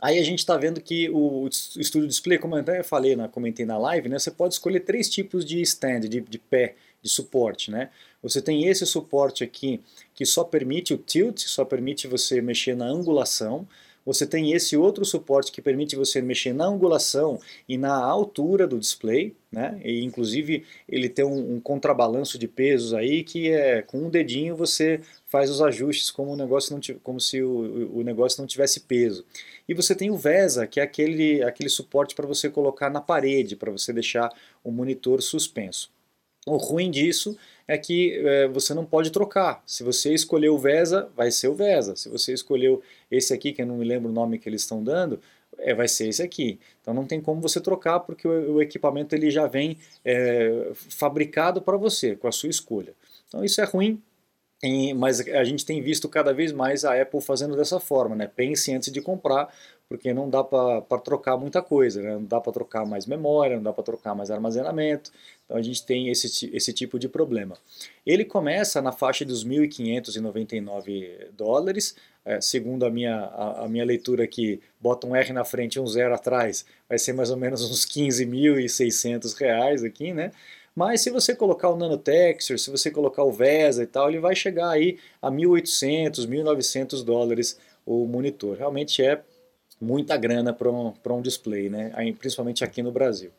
Aí 0.02 0.18
a 0.18 0.24
gente 0.24 0.40
está 0.40 0.56
vendo 0.56 0.80
que 0.80 1.10
o 1.10 1.48
Studio 1.52 2.08
Display, 2.08 2.38
como 2.38 2.56
eu 2.56 2.62
até 2.62 2.82
falei, 2.84 3.16
né, 3.16 3.28
comentei 3.32 3.66
na 3.66 3.78
live, 3.78 4.08
né, 4.08 4.18
você 4.18 4.32
pode 4.32 4.54
escolher 4.54 4.80
três 4.82 5.10
tipos 5.10 5.44
de 5.44 5.62
stand, 5.62 6.02
de, 6.02 6.22
de 6.22 6.40
pé, 6.40 6.76
de 7.02 7.10
suporte. 7.10 7.70
Né? 7.70 7.90
Você 8.22 8.42
tem 8.42 8.66
esse 8.66 8.86
suporte 8.86 9.44
aqui 9.44 9.82
que 10.14 10.26
só 10.26 10.44
permite 10.44 10.94
o 10.94 10.98
tilt, 10.98 11.40
só 11.40 11.66
permite 11.66 12.08
você 12.08 12.42
mexer 12.42 12.76
na 12.76 12.86
angulação. 12.86 13.68
Você 14.06 14.26
tem 14.26 14.54
esse 14.54 14.76
outro 14.76 15.06
suporte 15.06 15.52
que 15.52 15.62
permite 15.62 15.96
você 15.96 16.22
mexer 16.22 16.54
na 16.54 16.66
angulação 16.66 17.40
e 17.68 17.78
na 17.78 17.94
altura 17.94 18.66
do 18.66 18.80
display, 18.80 19.36
né? 19.52 19.80
E 19.84 20.04
inclusive 20.04 20.64
ele 20.88 21.10
tem 21.10 21.24
um, 21.24 21.56
um 21.56 21.60
contrabalanço 21.60 22.40
de 22.40 22.48
pesos 22.48 22.94
aí 22.94 23.24
que 23.24 23.52
é 23.52 23.82
com 23.82 24.00
um 24.00 24.10
dedinho 24.10 24.56
você 24.56 25.02
faz 25.28 25.52
os 25.52 25.62
ajustes 25.62 26.10
como 26.10 26.32
o 26.32 26.36
negócio 26.36 26.74
não 26.74 27.00
como 27.04 27.20
se 27.20 27.42
o, 27.44 28.00
o 28.00 28.04
negócio 28.04 28.42
não 28.42 28.48
tivesse 28.48 28.80
peso. 28.80 29.24
E 29.70 29.74
você 29.76 29.94
tem 29.94 30.10
o 30.10 30.18
VESA, 30.18 30.66
que 30.66 30.80
é 30.80 30.84
aquele, 30.84 31.44
aquele 31.44 31.70
suporte 31.70 32.16
para 32.16 32.26
você 32.26 32.50
colocar 32.50 32.90
na 32.90 33.00
parede, 33.00 33.56
para 33.56 33.70
você 33.70 33.94
deixar 33.94 34.34
o 34.64 34.72
monitor 34.72 35.22
suspenso. 35.22 35.92
O 36.48 36.58
ruim 36.58 36.90
disso 36.90 37.38
é 37.68 37.78
que 37.78 38.16
é, 38.16 38.48
você 38.48 38.74
não 38.74 38.84
pode 38.84 39.12
trocar. 39.12 39.62
Se 39.68 39.84
você 39.84 40.12
escolher 40.12 40.50
o 40.50 40.58
VESA, 40.58 41.08
vai 41.16 41.30
ser 41.30 41.50
o 41.50 41.54
VESA. 41.54 41.96
Se 41.96 42.10
você 42.10 42.34
escolheu 42.34 42.82
esse 43.12 43.32
aqui, 43.32 43.54
que 43.54 43.62
eu 43.62 43.68
não 43.68 43.78
me 43.78 43.86
lembro 43.86 44.10
o 44.10 44.14
nome 44.14 44.40
que 44.40 44.50
eles 44.50 44.62
estão 44.62 44.84
dando, 44.84 45.22
é, 45.60 45.72
vai 45.76 45.88
ser 45.88 46.08
esse 46.08 46.24
aqui. 46.24 46.60
Então 46.82 46.92
não 46.92 47.06
tem 47.06 47.22
como 47.22 47.40
você 47.40 47.62
trocar 47.62 48.00
porque 48.00 48.28
o, 48.28 48.54
o 48.54 48.62
equipamento 48.64 49.14
ele 49.14 49.30
já 49.30 49.46
vem 49.46 49.78
é, 50.04 50.72
fabricado 50.74 51.62
para 51.62 51.78
você, 51.78 52.16
com 52.16 52.28
a 52.28 52.32
sua 52.32 52.50
escolha. 52.50 52.96
Então 53.28 53.46
isso 53.46 53.62
é 53.62 53.66
ruim, 53.66 54.02
mas 54.96 55.22
a 55.22 55.44
gente 55.44 55.66
tem 55.66 55.82
visto 55.82 56.10
cada 56.10 56.34
vez 56.34 56.52
mais 56.52 56.84
a 56.84 57.02
Apple 57.02 57.22
fazendo 57.22 57.56
dessa 57.56 57.80
forma, 57.80 58.16
né? 58.16 58.30
Pense 58.34 58.74
antes 58.74 58.92
de 58.92 59.02
comprar, 59.02 59.54
porque 59.90 60.14
não 60.14 60.30
dá 60.30 60.44
para 60.44 60.82
trocar 61.04 61.36
muita 61.36 61.64
coisa, 61.64 62.00
né? 62.00 62.14
não 62.14 62.24
dá 62.24 62.40
para 62.40 62.54
trocar 62.54 62.86
mais 62.86 63.08
memória, 63.08 63.56
não 63.56 63.64
dá 63.64 63.74
para 63.74 63.84
trocar 63.84 64.14
mais 64.14 64.30
armazenamento, 64.30 65.12
então 65.44 65.58
a 65.58 65.62
gente 65.64 65.84
tem 65.84 66.10
esse, 66.10 66.56
esse 66.56 66.72
tipo 66.72 67.00
de 67.00 67.10
problema. 67.10 67.58
Ele 68.06 68.24
começa 68.24 68.84
na 68.84 68.92
faixa 68.92 69.26
dos 69.26 69.44
1.599 69.44 71.32
dólares, 71.36 71.96
é, 72.24 72.40
segundo 72.40 72.86
a 72.86 72.92
minha, 72.92 73.16
a, 73.16 73.66
a, 73.66 73.68
minha 73.68 73.84
leitura 73.84 74.24
aqui, 74.24 74.62
bota 74.80 75.08
um 75.08 75.16
R 75.16 75.34
na 75.34 75.44
frente 75.44 75.78
e 75.78 75.80
um 75.80 75.88
zero 75.88 76.14
atrás, 76.14 76.66
vai 76.88 77.00
ser 77.00 77.14
mais 77.14 77.32
ou 77.32 77.38
menos 77.38 77.64
uns 77.64 77.84
15.600 77.86 79.36
reais 79.40 79.84
aqui, 79.84 80.14
né? 80.14 80.32
Mas 80.80 81.02
se 81.02 81.10
você 81.10 81.36
colocar 81.36 81.70
o 81.70 81.76
Nanotexture, 81.76 82.58
se 82.58 82.72
você 82.72 82.90
colocar 82.90 83.22
o 83.26 83.34
VESA 83.34 83.84
e 83.84 83.86
tal, 83.86 84.08
ele 84.08 84.18
vai 84.18 84.34
chegar 84.34 84.70
aí 84.70 84.98
a 85.22 85.30
1.800, 85.30 86.26
1.900 86.26 87.04
dólares 87.04 87.60
o 87.86 88.06
monitor. 88.06 88.58
Realmente 88.58 89.04
é 89.04 89.22
muita 89.82 90.16
grana 90.16 90.54
para 90.54 90.72
um, 90.72 90.94
um 91.06 91.22
display, 91.22 91.70
né? 91.70 91.92
principalmente 92.18 92.64
aqui 92.64 92.82
no 92.82 92.94
Brasil. 92.94 93.30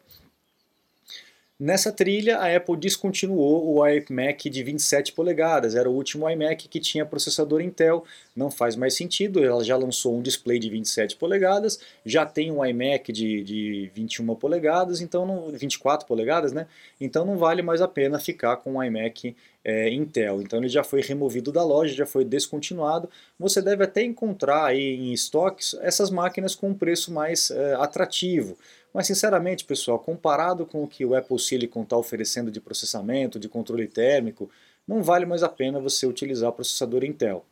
Nessa 1.61 1.93
trilha, 1.93 2.38
a 2.38 2.57
Apple 2.57 2.75
descontinuou 2.75 3.76
o 3.76 3.87
iMac 3.87 4.49
de 4.49 4.62
27 4.62 5.12
polegadas, 5.12 5.75
era 5.75 5.90
o 5.90 5.93
último 5.93 6.26
iMac 6.26 6.67
que 6.67 6.81
tinha 6.81 7.05
processador 7.05 7.61
Intel, 7.61 8.02
não 8.35 8.50
faz 8.50 8.76
mais 8.76 8.95
sentido, 8.95 9.45
ela 9.45 9.62
já 9.62 9.76
lançou 9.76 10.17
um 10.17 10.23
display 10.23 10.59
de 10.59 10.71
27 10.71 11.17
polegadas, 11.17 11.79
já 12.02 12.25
tem 12.25 12.50
um 12.50 12.64
iMac 12.64 13.12
de, 13.12 13.45
de 13.45 13.90
21 13.95 14.35
polegadas, 14.37 15.02
então 15.02 15.26
não, 15.26 15.50
24 15.50 16.07
polegadas, 16.09 16.50
né? 16.50 16.67
Então 16.99 17.26
não 17.26 17.37
vale 17.37 17.61
mais 17.61 17.83
a 17.83 17.88
pena 17.88 18.19
ficar 18.19 18.57
com 18.57 18.76
um 18.76 18.83
iMac 18.83 19.37
é, 19.62 19.90
Intel. 19.90 20.40
Então 20.40 20.59
ele 20.59 20.69
já 20.69 20.83
foi 20.83 21.02
removido 21.02 21.52
da 21.52 21.62
loja, 21.62 21.95
já 21.95 22.07
foi 22.07 22.25
descontinuado. 22.25 23.09
Você 23.38 23.61
deve 23.61 23.85
até 23.85 24.02
encontrar 24.02 24.64
aí 24.64 24.97
em 24.97 25.12
estoques 25.12 25.75
essas 25.81 26.11
máquinas 26.11 26.55
com 26.55 26.71
um 26.71 26.75
preço 26.75 27.12
mais 27.12 27.50
é, 27.50 27.75
atrativo. 27.75 28.57
Mas 28.92 29.06
sinceramente, 29.06 29.64
pessoal, 29.64 29.99
comparado 29.99 30.66
com 30.66 30.82
o 30.82 30.88
que 30.88 31.04
o 31.04 31.14
Apple 31.14 31.38
Silicon 31.38 31.82
está 31.82 31.97
oferecendo 31.97 32.50
de 32.50 32.61
processamento, 32.61 33.38
de 33.38 33.49
controle 33.49 33.87
térmico, 33.87 34.50
não 34.87 35.02
vale 35.02 35.25
mais 35.25 35.42
a 35.42 35.49
pena 35.49 35.78
você 35.78 36.06
utilizar 36.06 36.50
o 36.50 36.52
processador 36.52 37.04
Intel. 37.04 37.44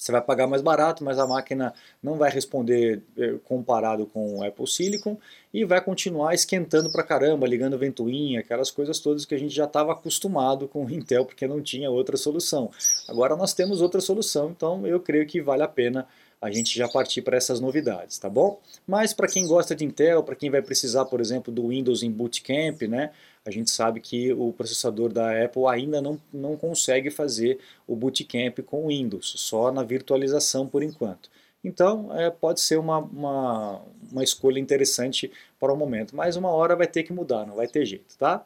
Você 0.00 0.12
vai 0.12 0.22
pagar 0.22 0.46
mais 0.46 0.62
barato, 0.62 1.04
mas 1.04 1.18
a 1.18 1.26
máquina 1.26 1.74
não 2.02 2.16
vai 2.16 2.30
responder 2.30 3.02
eh, 3.18 3.34
comparado 3.44 4.06
com 4.06 4.38
o 4.38 4.42
Apple 4.42 4.66
Silicon 4.66 5.18
e 5.52 5.62
vai 5.62 5.78
continuar 5.78 6.32
esquentando 6.32 6.90
pra 6.90 7.02
caramba, 7.02 7.46
ligando 7.46 7.76
ventoinha, 7.76 8.40
aquelas 8.40 8.70
coisas 8.70 8.98
todas 8.98 9.26
que 9.26 9.34
a 9.34 9.38
gente 9.38 9.54
já 9.54 9.66
estava 9.66 9.92
acostumado 9.92 10.66
com 10.66 10.86
o 10.86 10.90
Intel 10.90 11.26
porque 11.26 11.46
não 11.46 11.60
tinha 11.60 11.90
outra 11.90 12.16
solução. 12.16 12.70
Agora 13.06 13.36
nós 13.36 13.52
temos 13.52 13.82
outra 13.82 14.00
solução, 14.00 14.50
então 14.56 14.86
eu 14.86 15.00
creio 15.00 15.26
que 15.26 15.42
vale 15.42 15.62
a 15.62 15.68
pena 15.68 16.08
a 16.40 16.50
gente 16.50 16.76
já 16.76 16.88
partir 16.88 17.20
para 17.22 17.36
essas 17.36 17.60
novidades, 17.60 18.18
tá 18.18 18.28
bom? 18.28 18.60
Mas 18.86 19.12
para 19.12 19.28
quem 19.28 19.46
gosta 19.46 19.74
de 19.74 19.84
Intel, 19.84 20.22
para 20.22 20.34
quem 20.34 20.50
vai 20.50 20.62
precisar, 20.62 21.04
por 21.04 21.20
exemplo, 21.20 21.52
do 21.52 21.68
Windows 21.68 22.02
em 22.02 22.10
Bootcamp, 22.10 22.82
né? 22.82 23.10
A 23.44 23.50
gente 23.50 23.70
sabe 23.70 24.00
que 24.00 24.32
o 24.32 24.52
processador 24.52 25.12
da 25.12 25.44
Apple 25.44 25.66
ainda 25.66 26.00
não, 26.00 26.20
não 26.32 26.56
consegue 26.56 27.10
fazer 27.10 27.58
o 27.86 27.94
Bootcamp 27.94 28.60
com 28.60 28.88
Windows, 28.88 29.34
só 29.36 29.70
na 29.70 29.82
virtualização 29.82 30.66
por 30.66 30.82
enquanto. 30.82 31.30
Então, 31.62 32.08
é, 32.18 32.30
pode 32.30 32.60
ser 32.60 32.78
uma, 32.78 32.98
uma, 32.98 33.82
uma 34.10 34.24
escolha 34.24 34.58
interessante 34.58 35.30
para 35.58 35.72
o 35.72 35.76
momento, 35.76 36.16
mas 36.16 36.36
uma 36.36 36.48
hora 36.48 36.74
vai 36.74 36.86
ter 36.86 37.02
que 37.02 37.12
mudar, 37.12 37.46
não 37.46 37.56
vai 37.56 37.68
ter 37.68 37.84
jeito, 37.84 38.16
tá? 38.16 38.44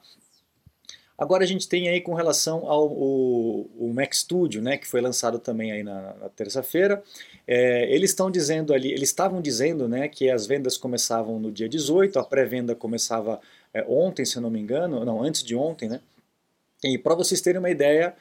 Agora 1.16 1.44
a 1.44 1.46
gente 1.46 1.68
tem 1.68 1.88
aí 1.88 2.00
com 2.00 2.12
relação 2.14 2.68
ao 2.68 2.88
o, 2.88 3.70
o 3.78 3.92
Mac 3.94 4.12
Studio, 4.12 4.60
né, 4.60 4.76
que 4.76 4.86
foi 4.86 5.00
lançado 5.00 5.38
também 5.38 5.70
aí 5.70 5.82
na, 5.82 6.14
na 6.14 6.28
terça-feira. 6.28 7.02
É, 7.46 7.92
eles 7.94 8.10
estão 8.10 8.30
dizendo 8.30 8.74
ali, 8.74 8.90
eles 8.90 9.10
estavam 9.10 9.40
dizendo, 9.40 9.88
né, 9.88 10.08
que 10.08 10.28
as 10.28 10.46
vendas 10.46 10.76
começavam 10.76 11.38
no 11.38 11.52
dia 11.52 11.68
18, 11.68 12.18
a 12.18 12.24
pré-venda 12.24 12.74
começava 12.74 13.40
é, 13.72 13.84
ontem, 13.88 14.24
se 14.24 14.36
eu 14.36 14.42
não 14.42 14.50
me 14.50 14.60
engano, 14.60 15.04
não, 15.04 15.22
antes 15.22 15.42
de 15.44 15.54
ontem, 15.54 15.88
né? 15.88 16.00
E 16.82 16.98
para 16.98 17.14
vocês 17.14 17.40
terem 17.40 17.58
uma 17.58 17.70
ideia, 17.70 18.14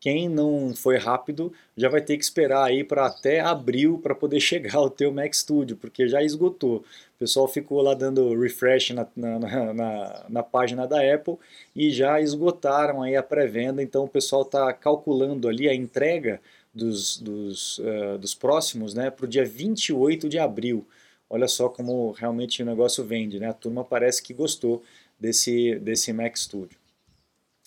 quem 0.00 0.28
não 0.28 0.74
foi 0.74 0.96
rápido 0.96 1.52
já 1.76 1.88
vai 1.88 2.00
ter 2.00 2.16
que 2.16 2.24
esperar 2.24 2.64
aí 2.64 2.82
para 2.82 3.06
até 3.06 3.40
abril 3.40 3.98
para 3.98 4.14
poder 4.14 4.40
chegar 4.40 4.80
o 4.80 4.90
teu 4.90 5.12
Mac 5.12 5.34
Studio, 5.34 5.76
porque 5.76 6.08
já 6.08 6.22
esgotou. 6.22 6.78
O 6.78 7.18
pessoal 7.18 7.46
ficou 7.46 7.82
lá 7.82 7.92
dando 7.94 8.34
refresh 8.34 8.90
na, 8.90 9.06
na, 9.14 9.38
na, 9.74 10.26
na 10.28 10.42
página 10.42 10.86
da 10.86 10.98
Apple 11.14 11.36
e 11.76 11.90
já 11.90 12.20
esgotaram 12.20 13.02
aí 13.02 13.14
a 13.14 13.22
pré-venda, 13.22 13.82
então 13.82 14.04
o 14.04 14.08
pessoal 14.08 14.42
está 14.42 14.72
calculando 14.72 15.46
ali 15.46 15.68
a 15.68 15.74
entrega 15.74 16.40
dos, 16.72 17.18
dos, 17.18 17.78
uh, 17.78 18.18
dos 18.18 18.34
próximos 18.34 18.94
né, 18.94 19.10
para 19.10 19.26
o 19.26 19.28
dia 19.28 19.44
28 19.44 20.28
de 20.28 20.38
abril. 20.38 20.86
Olha 21.28 21.46
só 21.46 21.68
como 21.68 22.10
realmente 22.12 22.62
o 22.62 22.66
negócio 22.66 23.04
vende, 23.04 23.38
né? 23.38 23.50
A 23.50 23.52
turma 23.52 23.84
parece 23.84 24.20
que 24.20 24.34
gostou 24.34 24.82
desse, 25.18 25.76
desse 25.76 26.12
Mac 26.12 26.36
Studio. 26.36 26.79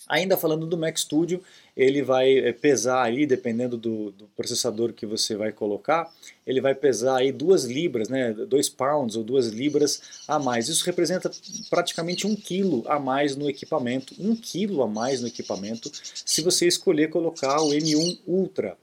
Ainda 0.06 0.36
falando 0.36 0.66
do 0.66 0.76
Mac 0.76 0.98
Studio, 0.98 1.42
ele 1.74 2.02
vai 2.02 2.38
eh, 2.38 2.52
pesar 2.52 3.02
aí, 3.02 3.26
dependendo 3.26 3.78
do, 3.78 4.10
do, 4.10 4.26
processador 4.36 4.92
que 4.92 5.06
você 5.06 5.34
vai 5.34 5.50
colocar, 5.50 6.12
ele 6.46 6.60
vai 6.60 6.74
pesar 6.74 7.16
aí 7.16 7.32
duas 7.32 7.64
libras, 7.64 8.10
né, 8.10 8.32
dois 8.32 8.68
pounds 8.68 9.16
ou 9.16 9.24
duas 9.24 9.48
libras 9.48 10.22
a 10.28 10.38
mais. 10.38 10.68
Isso 10.68 10.84
representa 10.84 11.30
praticamente 11.70 12.26
um 12.26 12.36
quilo 12.36 12.84
a 12.86 12.98
mais 12.98 13.34
no 13.34 13.48
equipamento, 13.48 14.14
um 14.18 14.36
quilo 14.36 14.82
a 14.82 14.86
mais 14.86 15.22
no 15.22 15.28
equipamento, 15.28 15.90
se 15.92 16.42
você 16.42 16.66
escolher 16.66 17.08
colocar 17.08 17.62
o 17.62 17.70
M1 17.70 18.18
Ultra. 18.26 18.76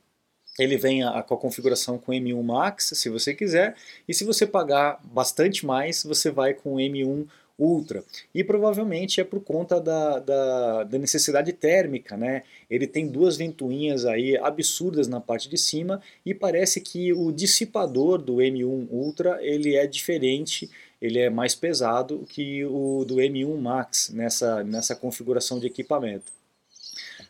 Ele 0.59 0.75
vem 0.75 1.03
a, 1.03 1.21
com 1.23 1.35
a 1.35 1.37
configuração 1.37 1.97
com 1.97 2.11
M1 2.11 2.43
Max, 2.43 2.91
se 2.95 3.09
você 3.09 3.33
quiser, 3.33 3.75
e 4.07 4.13
se 4.13 4.25
você 4.25 4.45
pagar 4.45 4.99
bastante 5.03 5.65
mais, 5.65 6.03
você 6.03 6.29
vai 6.29 6.53
com 6.53 6.75
o 6.75 6.77
M1 6.77 7.27
Ultra. 7.57 8.03
E 8.33 8.43
provavelmente 8.43 9.21
é 9.21 9.23
por 9.23 9.41
conta 9.41 9.79
da, 9.79 10.19
da, 10.19 10.83
da, 10.83 10.97
necessidade 10.97 11.53
térmica, 11.53 12.17
né? 12.17 12.43
Ele 12.69 12.87
tem 12.87 13.07
duas 13.07 13.37
ventoinhas 13.37 14.05
aí 14.05 14.37
absurdas 14.37 15.07
na 15.07 15.19
parte 15.19 15.47
de 15.47 15.57
cima 15.57 16.01
e 16.25 16.33
parece 16.33 16.81
que 16.81 17.13
o 17.13 17.31
dissipador 17.31 18.21
do 18.21 18.37
M1 18.37 18.87
Ultra 18.89 19.37
ele 19.41 19.75
é 19.75 19.85
diferente, 19.85 20.69
ele 21.01 21.19
é 21.19 21.29
mais 21.29 21.53
pesado 21.53 22.25
que 22.29 22.65
o 22.65 23.05
do 23.05 23.15
M1 23.15 23.57
Max 23.57 24.09
nessa, 24.13 24.63
nessa 24.63 24.95
configuração 24.95 25.59
de 25.59 25.67
equipamento. 25.67 26.31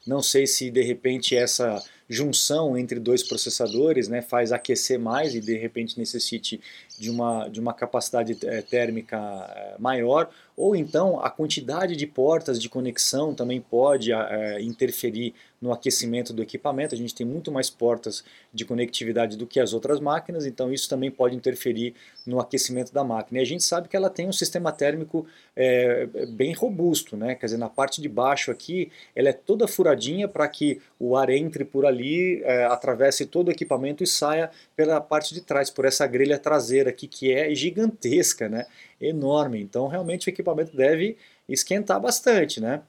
Não 0.06 0.22
sei 0.22 0.48
se 0.48 0.72
de 0.72 0.82
repente 0.82 1.36
essa 1.36 1.84
junção 2.12 2.78
entre 2.78 3.00
dois 3.00 3.24
processadores 3.24 4.10
né, 4.10 4.22
faz 4.22 4.52
aquecer 4.52 5.00
mais 5.00 5.34
e 5.34 5.40
de 5.40 5.58
repente 5.58 5.98
necessite 5.98 6.60
de 7.00 7.10
uma, 7.10 7.48
de 7.48 7.58
uma 7.60 7.74
capacidade 7.74 8.38
é, 8.46 8.62
térmica 8.62 9.18
é, 9.18 9.76
maior, 9.80 10.30
ou 10.62 10.76
então 10.76 11.20
a 11.20 11.30
quantidade 11.32 11.96
de 11.96 12.06
portas 12.06 12.62
de 12.62 12.70
conexão 12.70 13.34
também 13.34 13.60
pode 13.60 14.14
é, 14.14 14.62
interferir 14.62 15.34
no 15.60 15.72
aquecimento 15.72 16.34
do 16.34 16.42
equipamento. 16.42 16.94
A 16.94 16.98
gente 16.98 17.16
tem 17.16 17.26
muito 17.26 17.52
mais 17.52 17.68
portas 17.68 18.24
de 18.54 18.64
conectividade 18.64 19.38
do 19.38 19.48
que 19.48 19.60
as 19.60 19.74
outras 19.74 20.00
máquinas, 20.00 20.46
então 20.46 20.72
isso 20.72 20.88
também 20.88 21.10
pode 21.10 21.36
interferir 21.36 21.96
no 22.26 22.40
aquecimento 22.40 22.94
da 22.94 23.04
máquina. 23.04 23.40
E 23.40 23.42
a 23.42 23.46
gente 23.46 23.64
sabe 23.64 23.88
que 23.88 23.96
ela 23.96 24.10
tem 24.10 24.28
um 24.28 24.32
sistema 24.32 24.72
térmico 24.72 25.26
é, 25.56 26.08
bem 26.30 26.54
robusto, 26.54 27.18
né? 27.18 27.34
quer 27.34 27.48
dizer, 27.48 27.58
na 27.58 27.70
parte 27.70 28.00
de 28.00 28.10
baixo 28.10 28.52
aqui, 28.52 28.92
ela 29.16 29.30
é 29.30 29.34
toda 29.34 29.68
furadinha 29.68 30.28
para 30.28 30.48
que 30.48 30.80
o 31.00 31.16
ar 31.16 31.32
entre 31.32 31.66
por 31.66 31.88
ali, 31.88 32.42
é, 32.44 32.66
atravesse 32.66 33.26
todo 33.26 33.48
o 33.48 33.52
equipamento 33.52 34.04
e 34.04 34.08
saia 34.08 34.52
pela 34.76 35.02
parte 35.02 35.34
de 35.34 35.42
trás, 35.42 35.72
por 35.72 35.86
essa 35.86 36.06
grelha 36.06 36.38
traseira 36.38 36.92
aqui 36.92 37.08
que 37.08 37.32
é 37.34 37.54
gigantesca, 37.56 38.48
né? 38.48 38.66
Enorme. 39.02 39.62
Então 39.62 39.88
realmente 39.88 40.28
o 40.28 40.30
equipamento 40.30 40.76
deve 40.76 41.18
esquentar 41.48 42.00
bastante, 42.00 42.62
né? 42.62 42.82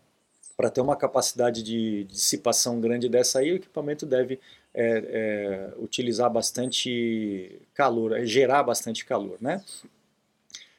para 0.57 0.71
ter 0.71 0.81
uma 0.81 0.97
capacidade 0.97 1.63
de 1.63 2.05
dissipação 2.05 2.81
grande 2.81 3.09
dessa 3.09 3.39
aí, 3.41 3.53
o 3.53 3.57
equipamento 3.57 4.07
deve 4.07 4.39
é, 4.75 5.05
é, 5.05 5.73
utilizar 5.79 6.31
bastante 6.31 7.61
calor, 7.75 8.17
é, 8.17 8.25
gerar 8.25 8.63
bastante 8.63 9.05
calor, 9.05 9.39
né? 9.41 9.63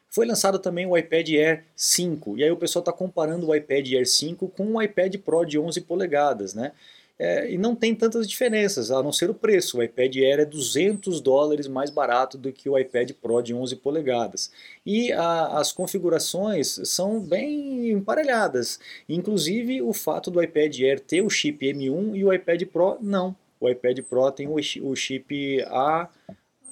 Foi 0.09 0.27
lançado 0.27 0.59
também 0.59 0.85
o 0.85 0.95
iPad 0.95 1.27
Air 1.31 1.65
5, 1.75 2.37
e 2.37 2.43
aí 2.43 2.51
o 2.51 2.57
pessoal 2.57 2.81
está 2.81 2.93
comparando 2.93 3.47
o 3.47 3.55
iPad 3.55 3.93
Air 3.93 4.07
5 4.07 4.47
com 4.49 4.75
o 4.75 4.81
iPad 4.81 5.17
Pro 5.17 5.43
de 5.43 5.57
11 5.57 5.81
polegadas, 5.81 6.53
né? 6.53 6.71
É, 7.19 7.51
e 7.51 7.57
não 7.59 7.75
tem 7.75 7.93
tantas 7.93 8.27
diferenças, 8.27 8.89
a 8.89 9.01
não 9.03 9.11
ser 9.11 9.29
o 9.29 9.35
preço. 9.35 9.77
O 9.77 9.83
iPad 9.83 10.15
Air 10.17 10.39
é 10.39 10.45
200 10.45 11.21
dólares 11.21 11.67
mais 11.67 11.89
barato 11.89 12.37
do 12.37 12.51
que 12.51 12.67
o 12.67 12.77
iPad 12.77 13.11
Pro 13.11 13.41
de 13.41 13.53
11 13.53 13.75
polegadas. 13.77 14.51
E 14.85 15.11
a, 15.13 15.59
as 15.59 15.71
configurações 15.71 16.79
são 16.85 17.19
bem 17.19 17.91
emparelhadas. 17.91 18.79
Inclusive 19.07 19.81
o 19.81 19.93
fato 19.93 20.31
do 20.31 20.41
iPad 20.41 20.79
Air 20.79 20.99
ter 20.99 21.21
o 21.21 21.29
chip 21.29 21.65
M1 21.65 22.15
e 22.15 22.25
o 22.25 22.33
iPad 22.33 22.63
Pro 22.65 22.97
não. 22.99 23.35
O 23.59 23.69
iPad 23.69 23.99
Pro 24.01 24.31
tem 24.31 24.47
o, 24.47 24.55
o 24.55 24.95
chip 24.95 25.61
A, 25.67 26.09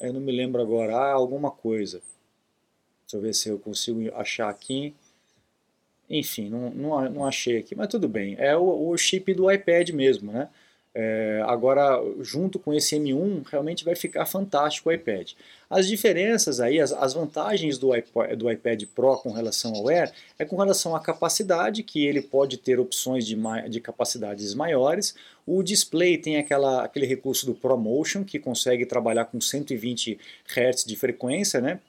eu 0.01 0.11
não 0.11 0.19
me 0.19 0.31
lembro 0.31 0.61
agora, 0.61 0.95
A 0.95 1.11
alguma 1.13 1.51
coisa. 1.51 2.01
Deixa 3.01 3.17
eu 3.17 3.21
ver 3.21 3.33
se 3.35 3.49
eu 3.49 3.59
consigo 3.59 3.99
achar 4.15 4.49
aqui. 4.49 4.95
Enfim, 6.11 6.49
não, 6.49 6.69
não, 6.71 7.09
não 7.09 7.25
achei 7.25 7.57
aqui, 7.57 7.73
mas 7.73 7.87
tudo 7.87 8.09
bem. 8.09 8.35
É 8.37 8.55
o, 8.55 8.89
o 8.89 8.97
chip 8.97 9.33
do 9.33 9.49
iPad 9.49 9.91
mesmo, 9.91 10.31
né? 10.31 10.49
É, 10.93 11.41
agora, 11.45 12.01
junto 12.19 12.59
com 12.59 12.73
esse 12.73 12.97
M1, 12.97 13.47
realmente 13.49 13.85
vai 13.85 13.95
ficar 13.95 14.25
fantástico 14.25 14.89
o 14.89 14.91
iPad. 14.91 15.31
As 15.69 15.87
diferenças 15.87 16.59
aí, 16.59 16.81
as, 16.81 16.91
as 16.91 17.13
vantagens 17.13 17.77
do 17.77 17.91
do 18.37 18.51
iPad 18.51 18.83
Pro 18.93 19.15
com 19.19 19.31
relação 19.31 19.73
ao 19.73 19.87
Air 19.87 20.11
é 20.37 20.43
com 20.43 20.57
relação 20.57 20.93
à 20.93 20.99
capacidade, 20.99 21.81
que 21.81 22.05
ele 22.05 22.21
pode 22.21 22.57
ter 22.57 22.77
opções 22.77 23.25
de, 23.25 23.37
de 23.69 23.79
capacidades 23.79 24.53
maiores. 24.53 25.15
O 25.47 25.63
display 25.63 26.17
tem 26.17 26.35
aquela, 26.35 26.83
aquele 26.83 27.05
recurso 27.05 27.45
do 27.45 27.55
ProMotion, 27.55 28.25
que 28.25 28.37
consegue 28.37 28.85
trabalhar 28.85 29.25
com 29.25 29.39
120 29.39 30.19
Hz 30.45 30.83
de 30.83 30.97
frequência, 30.97 31.61
né? 31.61 31.79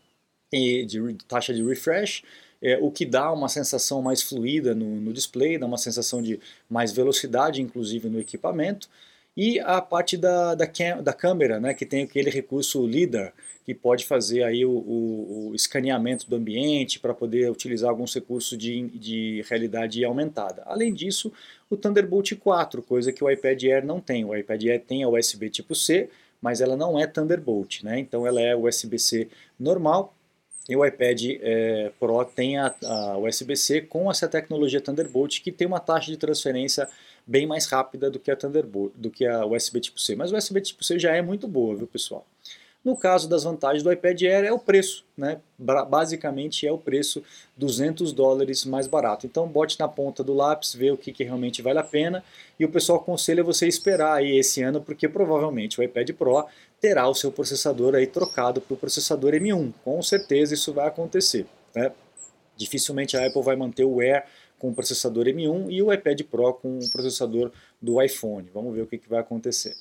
E 0.52 0.84
de 0.84 1.00
taxa 1.26 1.52
de 1.52 1.64
refresh 1.64 2.22
é, 2.62 2.78
o 2.80 2.90
que 2.90 3.04
dá 3.04 3.32
uma 3.32 3.48
sensação 3.48 4.00
mais 4.00 4.22
fluida 4.22 4.74
no, 4.74 4.86
no, 5.00 5.12
display, 5.12 5.58
dá 5.58 5.66
uma 5.66 5.78
sensação 5.78 6.22
de 6.22 6.38
mais 6.70 6.92
velocidade, 6.92 7.60
inclusive 7.60 8.08
no 8.08 8.20
equipamento. 8.20 8.88
e 9.36 9.58
a 9.60 9.80
parte 9.80 10.16
da, 10.16 10.54
da, 10.54 10.66
da 11.02 11.12
câmera, 11.12 11.58
né, 11.58 11.74
que 11.74 11.84
tem 11.86 12.04
aquele 12.04 12.30
recurso 12.30 12.86
LIDAR, 12.86 13.32
que 13.64 13.74
pode 13.74 14.04
fazer 14.06 14.42
aí 14.42 14.64
o, 14.64 14.70
o, 14.70 15.48
o 15.50 15.54
escaneamento 15.54 16.28
do 16.28 16.36
ambiente 16.36 16.98
para 16.98 17.14
poder 17.14 17.50
utilizar 17.50 17.90
alguns 17.90 18.14
recursos 18.14 18.58
de, 18.58 18.88
de 18.88 19.44
realidade 19.48 20.04
aumentada. 20.04 20.62
Além 20.66 20.92
disso, 20.92 21.32
o 21.70 21.76
Thunderbolt 21.76 22.32
4, 22.34 22.82
coisa 22.82 23.12
que 23.12 23.22
o 23.22 23.30
iPad 23.30 23.62
Air 23.64 23.86
não 23.86 24.00
tem. 24.00 24.24
O 24.24 24.34
iPad 24.34 24.64
Air 24.64 24.80
tem 24.80 25.02
a 25.04 25.08
USB 25.08 25.48
tipo 25.48 25.74
C, 25.74 26.08
mas 26.40 26.60
ela 26.60 26.76
não 26.76 26.98
é 26.98 27.06
Thunderbolt, 27.06 27.84
né? 27.84 27.98
então 28.00 28.26
ela 28.26 28.40
é 28.40 28.54
USB-C 28.54 29.28
normal, 29.58 30.12
e 30.68 30.76
o 30.76 30.84
iPad 30.84 31.22
é, 31.40 31.90
Pro 31.98 32.24
tem 32.24 32.56
a, 32.56 32.74
a 32.84 33.18
USB-C 33.18 33.82
com 33.82 34.10
essa 34.10 34.28
tecnologia 34.28 34.80
Thunderbolt 34.80 35.40
que 35.42 35.50
tem 35.50 35.66
uma 35.66 35.80
taxa 35.80 36.10
de 36.10 36.16
transferência 36.16 36.88
bem 37.26 37.46
mais 37.46 37.66
rápida 37.66 38.10
do 38.10 38.18
que 38.18 38.30
a 38.30 38.36
Thunderbolt, 38.36 38.92
do 38.94 39.10
que 39.10 39.26
a 39.26 39.44
USB 39.44 39.80
tipo 39.80 40.00
C. 40.00 40.14
Mas 40.14 40.32
o 40.32 40.36
USB 40.36 40.60
tipo 40.60 40.84
C 40.84 40.98
já 40.98 41.14
é 41.14 41.22
muito 41.22 41.48
boa, 41.48 41.74
viu 41.74 41.86
pessoal? 41.86 42.24
No 42.84 42.96
caso 42.96 43.28
das 43.28 43.44
vantagens 43.44 43.84
do 43.84 43.92
iPad 43.92 44.20
Air 44.22 44.44
é 44.44 44.52
o 44.52 44.58
preço, 44.58 45.04
né? 45.16 45.40
basicamente 45.56 46.66
é 46.66 46.72
o 46.72 46.78
preço 46.78 47.22
200 47.56 48.12
dólares 48.12 48.64
mais 48.64 48.88
barato. 48.88 49.24
Então 49.24 49.46
bote 49.46 49.78
na 49.78 49.86
ponta 49.86 50.24
do 50.24 50.34
lápis, 50.34 50.74
vê 50.74 50.90
o 50.90 50.96
que, 50.96 51.12
que 51.12 51.22
realmente 51.22 51.62
vale 51.62 51.78
a 51.78 51.84
pena 51.84 52.24
e 52.58 52.64
o 52.64 52.68
pessoal 52.68 52.98
aconselha 52.98 53.44
você 53.44 53.68
esperar 53.68 54.14
aí 54.14 54.36
esse 54.36 54.62
ano 54.62 54.80
porque 54.80 55.08
provavelmente 55.08 55.78
o 55.78 55.82
iPad 55.82 56.10
Pro 56.10 56.44
terá 56.82 57.08
o 57.08 57.14
seu 57.14 57.30
processador 57.30 57.94
aí 57.94 58.08
trocado 58.08 58.60
para 58.60 58.74
o 58.74 58.76
processador 58.76 59.32
M1. 59.34 59.72
Com 59.84 60.02
certeza 60.02 60.52
isso 60.52 60.72
vai 60.72 60.88
acontecer. 60.88 61.46
Né? 61.72 61.92
Dificilmente 62.56 63.16
a 63.16 63.24
Apple 63.24 63.40
vai 63.40 63.54
manter 63.54 63.84
o 63.84 64.00
Air 64.00 64.24
com 64.58 64.70
o 64.70 64.74
processador 64.74 65.26
M1 65.26 65.70
e 65.70 65.80
o 65.80 65.92
iPad 65.92 66.20
Pro 66.22 66.54
com 66.54 66.80
o 66.80 66.90
processador 66.90 67.52
do 67.80 68.02
iPhone. 68.02 68.50
Vamos 68.52 68.74
ver 68.74 68.82
o 68.82 68.86
que, 68.86 68.98
que 68.98 69.08
vai 69.08 69.20
acontecer. 69.20 69.76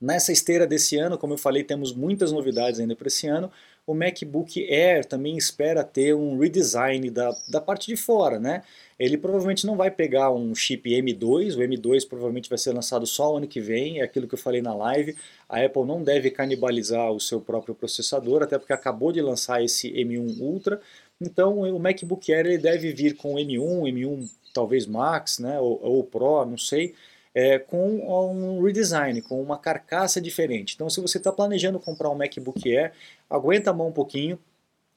Nessa 0.00 0.32
esteira 0.32 0.66
desse 0.66 0.96
ano, 0.96 1.16
como 1.16 1.34
eu 1.34 1.38
falei, 1.38 1.62
temos 1.62 1.94
muitas 1.94 2.32
novidades 2.32 2.80
ainda 2.80 2.96
para 2.96 3.06
esse 3.06 3.28
ano. 3.28 3.50
O 3.86 3.92
MacBook 3.92 4.58
Air 4.72 5.04
também 5.04 5.36
espera 5.36 5.84
ter 5.84 6.14
um 6.14 6.38
redesign 6.38 7.10
da, 7.10 7.36
da 7.46 7.60
parte 7.60 7.86
de 7.86 7.96
fora, 7.96 8.40
né? 8.40 8.62
Ele 8.98 9.18
provavelmente 9.18 9.66
não 9.66 9.76
vai 9.76 9.90
pegar 9.90 10.30
um 10.30 10.54
chip 10.54 10.88
M2, 10.88 11.56
o 11.56 11.60
M2 11.60 12.08
provavelmente 12.08 12.48
vai 12.48 12.56
ser 12.56 12.72
lançado 12.72 13.06
só 13.06 13.36
ano 13.36 13.46
que 13.46 13.60
vem, 13.60 14.00
é 14.00 14.04
aquilo 14.04 14.26
que 14.26 14.34
eu 14.34 14.38
falei 14.38 14.62
na 14.62 14.74
live. 14.74 15.14
A 15.46 15.62
Apple 15.62 15.84
não 15.84 16.02
deve 16.02 16.30
canibalizar 16.30 17.12
o 17.12 17.20
seu 17.20 17.40
próprio 17.40 17.74
processador, 17.74 18.42
até 18.42 18.58
porque 18.58 18.72
acabou 18.72 19.12
de 19.12 19.20
lançar 19.20 19.62
esse 19.62 19.92
M1 19.92 20.40
Ultra. 20.40 20.80
Então 21.20 21.58
o 21.58 21.78
MacBook 21.78 22.32
Air 22.32 22.46
ele 22.46 22.58
deve 22.58 22.92
vir 22.92 23.16
com 23.16 23.34
M1, 23.34 23.82
M1 23.92 24.30
talvez 24.54 24.86
Max, 24.86 25.38
né? 25.38 25.60
ou, 25.60 25.78
ou 25.82 26.04
Pro, 26.04 26.46
não 26.46 26.56
sei 26.56 26.94
é, 27.34 27.58
com 27.58 27.98
um 27.98 28.62
redesign, 28.62 29.20
com 29.20 29.42
uma 29.42 29.58
carcaça 29.58 30.20
diferente. 30.20 30.74
Então, 30.74 30.88
se 30.88 31.00
você 31.00 31.18
está 31.18 31.32
planejando 31.32 31.80
comprar 31.80 32.10
um 32.10 32.14
MacBook 32.14 32.74
Air, 32.74 32.92
aguenta 33.28 33.70
a 33.70 33.74
mão 33.74 33.88
um 33.88 33.92
pouquinho, 33.92 34.38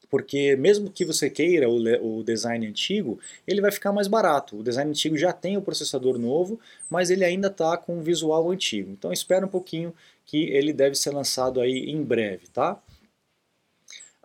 porque 0.10 0.56
mesmo 0.56 0.89
que 0.89 1.03
você 1.03 1.29
queira 1.29 1.70
o, 1.70 2.20
o, 2.20 2.24
design 2.24 2.65
antigo, 2.65 3.20
ele 3.46 3.60
vai 3.60 3.72
ficar 3.72 3.91
mais 3.91 4.08
barato. 4.08 4.58
O 4.60 4.63
design 4.63 4.89
antigo 4.89 5.17
já 5.17 5.34
tem 5.34 5.58
o 5.58 5.62
processador 5.62 6.17
novo, 6.17 6.60
mas 6.89 7.10
ele 7.10 7.25
ainda 7.25 7.48
está 7.48 7.75
com 7.75 7.98
o 8.00 8.01
visual 8.01 8.50
antigo. 8.50 8.91
Então 8.91 9.12
espera 9.12 9.46
um 9.46 9.50
pouquinho 9.50 9.94
que 10.25 10.50
ele 10.50 10.72
deve 10.72 10.96
ser 10.96 11.12
lançado 11.12 11.60
aí 11.60 11.89
em 11.89 12.01
breve, 12.03 12.48
tá? 12.53 12.82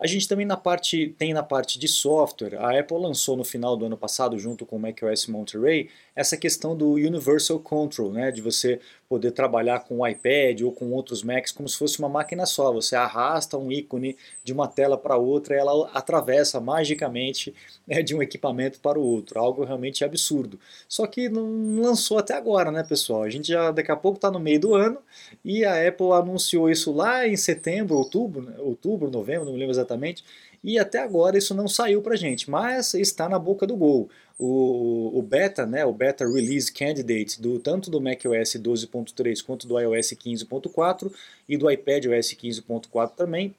A 0.02 0.06
gente 0.08 0.26
também 0.26 0.44
na 0.44 0.56
parte, 0.56 1.14
tem 1.16 1.32
na 1.32 1.44
parte 1.44 1.78
de 1.78 1.86
software, 1.86 2.56
a 2.56 2.76
Apple 2.76 2.98
lançou 2.98 3.36
no 3.36 3.44
final 3.44 3.76
do 3.76 3.86
ano 3.86 3.96
passado, 3.96 4.36
junto 4.36 4.66
com 4.66 4.74
o 4.74 4.78
macOS 4.80 5.28
Monterey, 5.28 5.90
essa 6.16 6.36
questão 6.36 6.76
do 6.76 6.94
Universal 6.94 7.60
Control, 7.60 8.10
né, 8.12 8.32
de 8.32 8.40
você 8.40 8.80
poder 9.12 9.32
trabalhar 9.32 9.80
com 9.80 9.98
o 9.98 10.08
iPad 10.08 10.62
ou 10.62 10.72
com 10.72 10.90
outros 10.90 11.22
Macs 11.22 11.52
como 11.52 11.68
se 11.68 11.76
fosse 11.76 11.98
uma 11.98 12.08
máquina 12.08 12.46
só. 12.46 12.72
Você 12.72 12.96
arrasta 12.96 13.58
um 13.58 13.70
ícone 13.70 14.16
de 14.42 14.54
uma 14.54 14.66
tela 14.66 14.96
para 14.96 15.18
outra 15.18 15.54
e 15.54 15.58
ela 15.58 15.90
atravessa 15.92 16.58
magicamente 16.58 17.54
né, 17.86 18.00
de 18.02 18.14
um 18.16 18.22
equipamento 18.22 18.80
para 18.80 18.98
o 18.98 19.02
outro. 19.02 19.38
Algo 19.38 19.64
realmente 19.64 20.02
absurdo. 20.02 20.58
Só 20.88 21.06
que 21.06 21.28
não 21.28 21.78
lançou 21.82 22.16
até 22.16 22.32
agora, 22.32 22.70
né, 22.70 22.82
pessoal? 22.82 23.22
A 23.22 23.28
gente 23.28 23.48
já 23.48 23.70
daqui 23.70 23.92
a 23.92 23.96
pouco 23.96 24.16
está 24.16 24.30
no 24.30 24.40
meio 24.40 24.58
do 24.58 24.74
ano 24.74 24.96
e 25.44 25.62
a 25.62 25.86
Apple 25.86 26.12
anunciou 26.12 26.70
isso 26.70 26.90
lá 26.90 27.28
em 27.28 27.36
setembro, 27.36 27.94
outubro, 27.98 28.40
né, 28.40 28.54
outubro, 28.60 29.10
novembro, 29.10 29.44
não 29.44 29.52
me 29.52 29.58
lembro 29.58 29.74
exatamente. 29.74 30.24
E 30.62 30.78
até 30.78 30.98
agora 30.98 31.36
isso 31.36 31.54
não 31.54 31.66
saiu 31.66 32.00
para 32.02 32.16
gente, 32.16 32.48
mas 32.48 32.94
está 32.94 33.28
na 33.28 33.38
boca 33.38 33.66
do 33.66 33.76
gol 33.76 34.08
o, 34.38 35.18
o 35.18 35.22
beta, 35.22 35.64
né, 35.64 35.84
o 35.84 35.92
beta 35.92 36.26
release 36.26 36.72
candidate 36.72 37.40
do 37.40 37.60
tanto 37.60 37.90
do 37.90 38.00
macOS 38.00 38.56
12.3 38.56 39.40
quanto 39.44 39.68
do 39.68 39.78
iOS 39.78 40.10
15.4 40.14 41.12
e 41.48 41.56
do 41.56 41.70
iPad 41.70 42.06
OS 42.06 42.34
15.4 42.34 43.12
também 43.14 43.54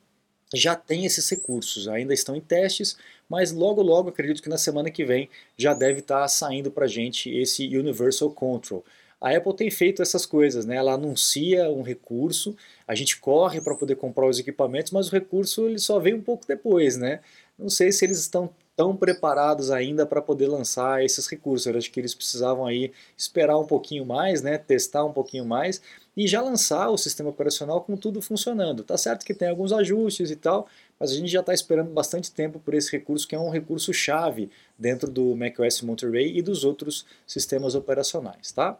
já 0.53 0.75
tem 0.75 1.05
esses 1.05 1.27
recursos, 1.29 1.87
ainda 1.87 2.13
estão 2.13 2.35
em 2.35 2.41
testes, 2.41 2.97
mas 3.27 3.51
logo 3.51 3.81
logo 3.81 4.09
acredito 4.09 4.41
que 4.41 4.49
na 4.49 4.57
semana 4.57 4.91
que 4.91 5.05
vem 5.05 5.29
já 5.57 5.73
deve 5.73 5.99
estar 5.99 6.27
saindo 6.27 6.69
para 6.69 6.85
gente 6.85 7.29
esse 7.29 7.65
Universal 7.75 8.29
Control. 8.31 8.83
A 9.23 9.37
Apple 9.37 9.55
tem 9.55 9.71
feito 9.71 10.01
essas 10.01 10.25
coisas, 10.25 10.65
né? 10.65 10.75
Ela 10.75 10.95
anuncia 10.95 11.69
um 11.69 11.81
recurso, 11.81 12.57
a 12.85 12.93
gente 12.93 13.17
corre 13.21 13.61
para 13.61 13.73
poder 13.73 13.95
comprar 13.95 14.27
os 14.27 14.37
equipamentos, 14.37 14.91
mas 14.91 15.07
o 15.07 15.11
recurso 15.11 15.65
ele 15.65 15.79
só 15.79 15.97
vem 15.97 16.13
um 16.13 16.21
pouco 16.21 16.45
depois, 16.45 16.97
né? 16.97 17.21
Não 17.57 17.69
sei 17.69 17.89
se 17.93 18.03
eles 18.03 18.19
estão 18.19 18.49
tão 18.75 18.97
preparados 18.97 19.71
ainda 19.71 20.05
para 20.05 20.21
poder 20.21 20.47
lançar 20.47 21.05
esses 21.05 21.25
recursos. 21.27 21.65
Eu 21.65 21.77
acho 21.77 21.89
que 21.89 22.01
eles 22.01 22.13
precisavam 22.13 22.65
aí 22.65 22.91
esperar 23.17 23.57
um 23.57 23.65
pouquinho 23.65 24.05
mais, 24.05 24.41
né, 24.41 24.57
testar 24.57 25.05
um 25.05 25.13
pouquinho 25.13 25.45
mais 25.45 25.81
e 26.17 26.27
já 26.27 26.41
lançar 26.41 26.89
o 26.89 26.97
sistema 26.97 27.29
operacional 27.29 27.81
com 27.81 27.95
tudo 27.95 28.21
funcionando. 28.21 28.83
Tá 28.83 28.97
certo 28.97 29.25
que 29.25 29.33
tem 29.33 29.47
alguns 29.47 29.71
ajustes 29.71 30.31
e 30.31 30.35
tal, 30.35 30.67
mas 30.99 31.11
a 31.11 31.15
gente 31.15 31.31
já 31.31 31.39
está 31.39 31.53
esperando 31.53 31.91
bastante 31.91 32.29
tempo 32.29 32.59
por 32.59 32.73
esse 32.73 32.91
recurso 32.91 33.25
que 33.25 33.35
é 33.35 33.39
um 33.39 33.49
recurso 33.49 33.93
chave 33.93 34.49
dentro 34.77 35.09
do 35.09 35.33
macOS 35.33 35.81
Monterey 35.81 36.37
e 36.37 36.41
dos 36.41 36.65
outros 36.65 37.05
sistemas 37.25 37.73
operacionais, 37.73 38.51
tá? 38.51 38.77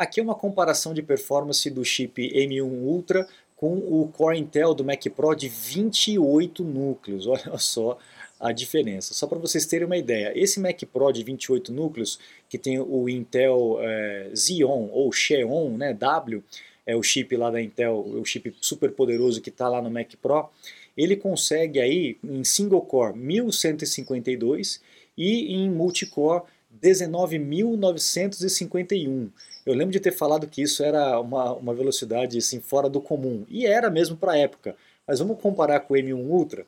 Aqui 0.00 0.18
é 0.18 0.22
uma 0.22 0.34
comparação 0.34 0.94
de 0.94 1.02
performance 1.02 1.68
do 1.68 1.84
chip 1.84 2.32
M1 2.32 2.62
Ultra 2.62 3.28
com 3.54 3.76
o 3.76 4.08
Core 4.08 4.38
Intel 4.38 4.72
do 4.72 4.82
Mac 4.82 5.04
Pro 5.14 5.34
de 5.34 5.46
28 5.46 6.64
núcleos. 6.64 7.26
Olha 7.28 7.58
só 7.58 7.98
a 8.40 8.50
diferença. 8.50 9.12
Só 9.12 9.26
para 9.26 9.38
vocês 9.38 9.66
terem 9.66 9.84
uma 9.84 9.98
ideia, 9.98 10.32
esse 10.34 10.58
Mac 10.58 10.80
Pro 10.90 11.12
de 11.12 11.22
28 11.22 11.70
núcleos, 11.70 12.18
que 12.48 12.56
tem 12.56 12.80
o 12.80 13.10
Intel 13.10 13.76
é, 13.82 14.30
Xeon 14.34 14.88
ou 14.90 15.12
Xeon, 15.12 15.76
né, 15.76 15.92
W, 15.92 16.42
é 16.86 16.96
o 16.96 17.02
chip 17.02 17.36
lá 17.36 17.50
da 17.50 17.60
Intel, 17.60 17.98
o 17.98 18.24
chip 18.24 18.56
super 18.58 18.92
poderoso 18.92 19.42
que 19.42 19.50
está 19.50 19.68
lá 19.68 19.82
no 19.82 19.90
Mac 19.90 20.14
Pro, 20.22 20.48
ele 20.96 21.14
consegue 21.14 21.78
aí 21.78 22.16
em 22.24 22.42
single 22.42 22.80
core 22.80 23.18
1152 23.18 24.80
e 25.14 25.56
em 25.56 25.68
multicore 25.68 26.44
19.951. 26.82 29.28
Eu 29.70 29.76
lembro 29.76 29.92
de 29.92 30.00
ter 30.00 30.12
falado 30.12 30.46
que 30.46 30.62
isso 30.62 30.82
era 30.82 31.20
uma, 31.20 31.52
uma 31.54 31.74
velocidade 31.74 32.38
assim, 32.38 32.60
fora 32.60 32.88
do 32.88 33.00
comum, 33.00 33.44
e 33.48 33.66
era 33.66 33.90
mesmo 33.90 34.16
para 34.16 34.32
a 34.32 34.38
época. 34.38 34.76
Mas 35.06 35.18
vamos 35.18 35.38
comparar 35.40 35.80
com 35.80 35.94
o 35.94 35.96
M1 35.96 36.14
Ultra, 36.14 36.66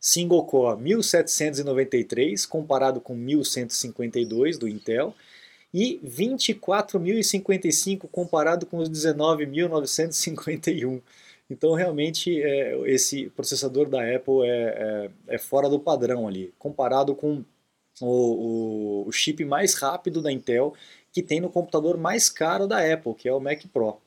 Single 0.00 0.44
Core 0.44 0.80
1793 0.80 2.46
comparado 2.46 3.00
com 3.00 3.14
1152 3.14 4.58
do 4.58 4.66
Intel 4.66 5.14
e 5.72 6.00
24.055 6.04 8.08
comparado 8.10 8.66
com 8.66 8.78
os 8.78 8.90
19.951. 8.90 11.00
Então 11.48 11.74
realmente 11.74 12.42
é, 12.42 12.76
esse 12.90 13.30
processador 13.30 13.88
da 13.88 14.00
Apple 14.00 14.42
é, 14.42 14.48
é, 14.48 15.08
é, 15.34 15.38
fora 15.38 15.68
do 15.68 15.78
padrão 15.78 16.26
ali, 16.26 16.52
comparado 16.58 17.14
com 17.14 17.44
o, 18.00 18.06
o, 18.06 19.06
o, 19.06 19.12
chip 19.12 19.44
mais 19.44 19.74
rápido 19.74 20.20
da 20.20 20.32
Intel 20.32 20.74
que 21.12 21.22
tem 21.22 21.40
no 21.40 21.50
computador 21.50 21.96
mais 21.98 22.28
caro 22.28 22.66
da 22.66 22.78
Apple, 22.92 23.14
que 23.14 23.28
é 23.28 23.32
o 23.32 23.40
Mac 23.40 23.62
Pro. 23.72 23.98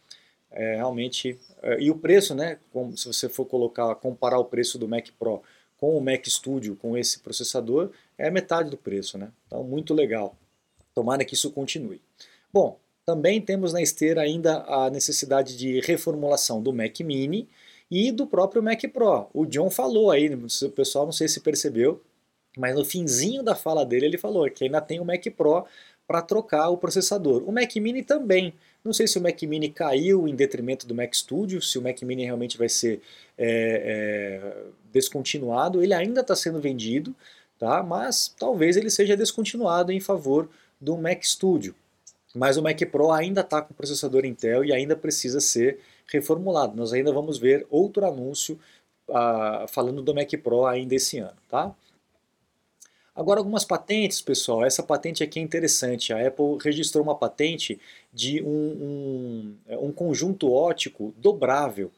É, 0.52 0.76
realmente 0.76 1.38
é, 1.62 1.80
e 1.80 1.92
o 1.92 1.96
preço, 1.98 2.34
né? 2.34 2.58
Como, 2.72 2.98
se 2.98 3.08
você 3.08 3.30
for 3.30 3.46
colocar 3.46 3.94
comparar 3.96 4.40
o 4.40 4.46
preço 4.46 4.78
do 4.80 4.88
Mac 4.88 5.08
Pro 5.20 5.42
com 5.78 5.98
o 5.98 6.02
Mac 6.02 6.26
Studio, 6.26 6.76
com 6.76 6.98
esse 6.98 7.20
processador, 7.20 7.92
é 8.18 8.32
metade 8.32 8.70
do 8.70 8.78
preço, 8.78 9.18
né? 9.18 9.32
Então, 9.46 9.64
muito 9.64 9.94
legal. 9.94 10.36
Tomara 10.94 11.26
que 11.26 11.34
isso 11.34 11.52
continue. 11.52 12.02
Bom, 12.52 12.80
também 13.06 13.42
temos 13.42 13.74
na 13.74 13.82
esteira 13.82 14.22
ainda 14.22 14.64
a 14.64 14.90
necessidade 14.90 15.58
de 15.58 15.82
reformulação 15.82 16.62
do 16.62 16.74
Mac 16.74 17.00
Mini 17.02 17.48
e 17.92 18.12
do 18.12 18.26
próprio 18.26 18.64
Mac 18.64 18.82
Pro. 18.92 19.28
O 19.34 19.46
John 19.46 19.70
falou 19.70 20.10
aí, 20.10 20.34
o 20.34 20.70
pessoal 20.72 21.06
não 21.06 21.12
sei 21.12 21.28
se 21.28 21.42
percebeu, 21.42 22.02
mas 22.58 22.74
no 22.74 22.86
finzinho 22.86 23.44
da 23.44 23.54
fala 23.54 23.86
dele 23.86 24.06
ele 24.06 24.18
falou 24.18 24.50
que 24.50 24.64
ainda 24.64 24.82
tem 24.82 25.00
o 25.00 25.06
Mac 25.06 25.24
Pro 25.36 25.66
para 26.08 26.22
trocar 26.22 26.70
o 26.70 26.78
processador. 26.78 27.44
O 27.48 27.52
Mac 27.52 27.76
Mini 27.76 28.04
também. 28.04 28.54
Não 28.84 28.94
sei 28.94 29.08
se 29.08 29.18
o 29.18 29.22
Mac 29.22 29.42
Mini 29.44 29.70
caiu 29.70 30.28
em 30.28 30.36
detrimento 30.36 30.86
do 30.86 30.94
Mac 30.94 31.14
Studio, 31.14 31.62
se 31.62 31.78
o 31.78 31.82
Mac 31.82 32.02
Mini 32.04 32.24
realmente 32.24 32.58
vai 32.58 32.70
ser 32.70 33.02
é, 33.38 33.48
é, 33.48 34.64
descontinuado. 34.94 35.82
Ele 35.82 35.94
ainda 35.94 36.22
está 36.22 36.36
sendo 36.36 36.60
vendido, 36.60 37.16
tá? 37.58 37.82
mas 37.82 38.34
talvez 38.40 38.78
ele 38.78 38.90
seja 38.90 39.18
descontinuado 39.18 39.92
em 39.92 40.00
favor 40.00 40.48
do 40.80 40.96
Mac 40.98 41.24
Studio. 41.24 41.74
Mas 42.36 42.58
o 42.58 42.62
Mac 42.62 42.80
Pro 42.92 43.12
ainda 43.12 43.42
está 43.42 43.62
com 43.62 43.74
processador 43.74 44.26
Intel 44.26 44.64
e 44.64 44.74
ainda 44.74 44.96
precisa 44.96 45.40
ser 45.40 45.80
reformulado. 46.08 46.76
Nós 46.76 46.94
ainda 46.94 47.12
vamos 47.12 47.38
ver 47.38 47.66
outro 47.70 48.06
anúncio 48.06 48.60
uh, 49.10 49.68
falando 49.68 50.02
do 50.02 50.14
Mac 50.14 50.30
Pro 50.44 50.66
ainda 50.66 50.94
esse 50.94 51.18
ano, 51.18 51.38
tá? 51.50 51.74
Agora 53.16 53.40
algumas 53.40 53.64
patentes, 53.64 54.20
pessoal. 54.20 54.66
Essa 54.66 54.84
patente 54.84 55.24
aqui 55.24 55.40
é 55.40 55.42
interessante. 55.42 56.12
A 56.12 56.28
Apple 56.28 56.58
registrou 56.62 57.02
uma 57.02 57.16
patente 57.16 57.80
de 58.14 58.44
um, 58.44 59.56
um, 59.70 59.86
um 59.88 59.92
conjunto 59.92 60.52
ótico 60.52 61.14
dobrável. 61.18 61.90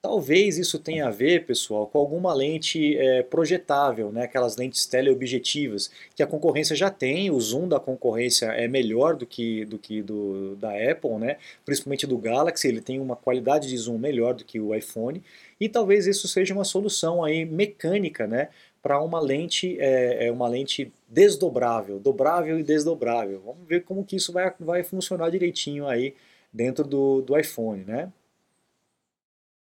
Talvez 0.00 0.58
isso 0.58 0.78
tenha 0.78 1.08
a 1.08 1.10
ver, 1.10 1.44
pessoal, 1.44 1.86
com 1.88 1.98
alguma 1.98 2.32
lente 2.32 2.96
é, 2.96 3.20
projetável, 3.22 4.12
né? 4.12 4.22
aquelas 4.22 4.56
lentes 4.56 4.86
teleobjetivas, 4.86 5.90
que 6.14 6.22
a 6.22 6.26
concorrência 6.26 6.76
já 6.76 6.88
tem, 6.88 7.32
o 7.32 7.40
zoom 7.40 7.66
da 7.66 7.80
concorrência 7.80 8.46
é 8.46 8.68
melhor 8.68 9.16
do 9.16 9.26
que, 9.26 9.64
do 9.64 9.76
que 9.76 10.00
do, 10.00 10.54
da 10.54 10.70
Apple, 10.70 11.16
né? 11.18 11.36
principalmente 11.64 12.06
do 12.06 12.16
Galaxy, 12.16 12.68
ele 12.68 12.80
tem 12.80 13.00
uma 13.00 13.16
qualidade 13.16 13.68
de 13.68 13.76
zoom 13.76 13.98
melhor 13.98 14.34
do 14.34 14.44
que 14.44 14.60
o 14.60 14.72
iPhone, 14.72 15.20
e 15.58 15.68
talvez 15.68 16.06
isso 16.06 16.28
seja 16.28 16.54
uma 16.54 16.64
solução 16.64 17.24
aí 17.24 17.44
mecânica 17.44 18.24
né? 18.24 18.50
Para 18.82 19.00
uma 19.00 19.20
lente, 19.20 19.78
é, 19.80 20.26
é, 20.26 20.32
uma 20.32 20.48
lente 20.48 20.92
desdobrável, 21.08 21.98
dobrável 21.98 22.58
e 22.58 22.62
desdobrável. 22.62 23.40
Vamos 23.44 23.66
ver 23.66 23.84
como 23.84 24.04
que 24.04 24.16
isso 24.16 24.32
vai, 24.32 24.52
vai 24.58 24.82
funcionar 24.82 25.30
direitinho 25.30 25.86
aí 25.86 26.14
dentro 26.52 26.84
do, 26.84 27.22
do 27.22 27.38
iPhone, 27.38 27.84
né? 27.84 28.12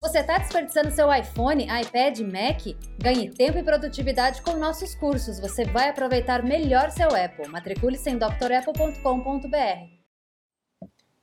Você 0.03 0.21
está 0.21 0.39
desperdiçando 0.39 0.91
seu 0.91 1.13
iPhone, 1.13 1.65
iPad, 1.65 2.21
Mac? 2.21 2.75
Ganhe 2.99 3.29
tempo 3.29 3.59
e 3.59 3.63
produtividade 3.63 4.41
com 4.41 4.57
nossos 4.57 4.95
cursos. 4.95 5.39
Você 5.39 5.65
vai 5.67 5.91
aproveitar 5.91 6.43
melhor 6.43 6.91
seu 6.91 7.09
Apple. 7.09 7.47
Matricule-se 7.49 8.09
em 8.09 8.17
drapple.com.br. 8.17 10.00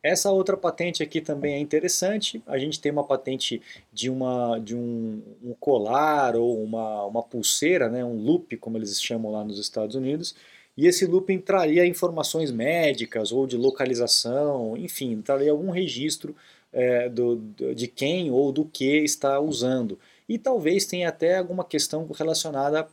Essa 0.04 0.32
outra 0.32 0.56
patente 0.56 1.02
aqui 1.02 1.20
também 1.20 1.56
é 1.56 1.60
interessante. 1.60 2.42
A 2.46 2.58
gente 2.58 2.80
tem 2.80 2.92
uma 2.92 3.04
patente 3.04 3.62
de, 3.92 4.10
uma, 4.10 4.60
de 4.60 4.76
um, 4.76 5.22
um 5.44 5.54
colar 5.60 6.36
ou 6.36 6.64
uma, 6.64 7.06
uma 7.06 7.24
pulseira, 7.24 7.90
né, 7.90 8.06
um 8.06 8.16
loop, 8.16 8.56
como 8.58 8.78
eles 8.78 9.02
chamam 9.02 9.32
lá 9.32 9.44
nos 9.44 9.60
Estados 9.60 9.96
Unidos. 9.96 10.36
E 10.78 10.86
esse 10.86 11.06
loop 11.06 11.36
traria 11.40 11.86
informações 11.86 12.52
médicas 12.52 13.32
ou 13.32 13.48
de 13.48 13.58
localização, 13.58 14.78
enfim, 14.78 15.20
traria 15.22 15.52
algum 15.52 15.72
registro 15.72 16.36
é, 16.72 17.10
do, 17.10 17.38
de 17.76 17.88
quem 17.88 18.30
ou 18.30 18.52
do 18.52 18.64
que 18.64 18.98
está 18.98 19.40
usando. 19.40 20.00
E 20.30 20.38
talvez 20.38 20.86
tenha 20.86 21.10
até 21.10 21.38
alguma 21.38 21.64
questão 21.64 22.08
relacionada 22.16 22.88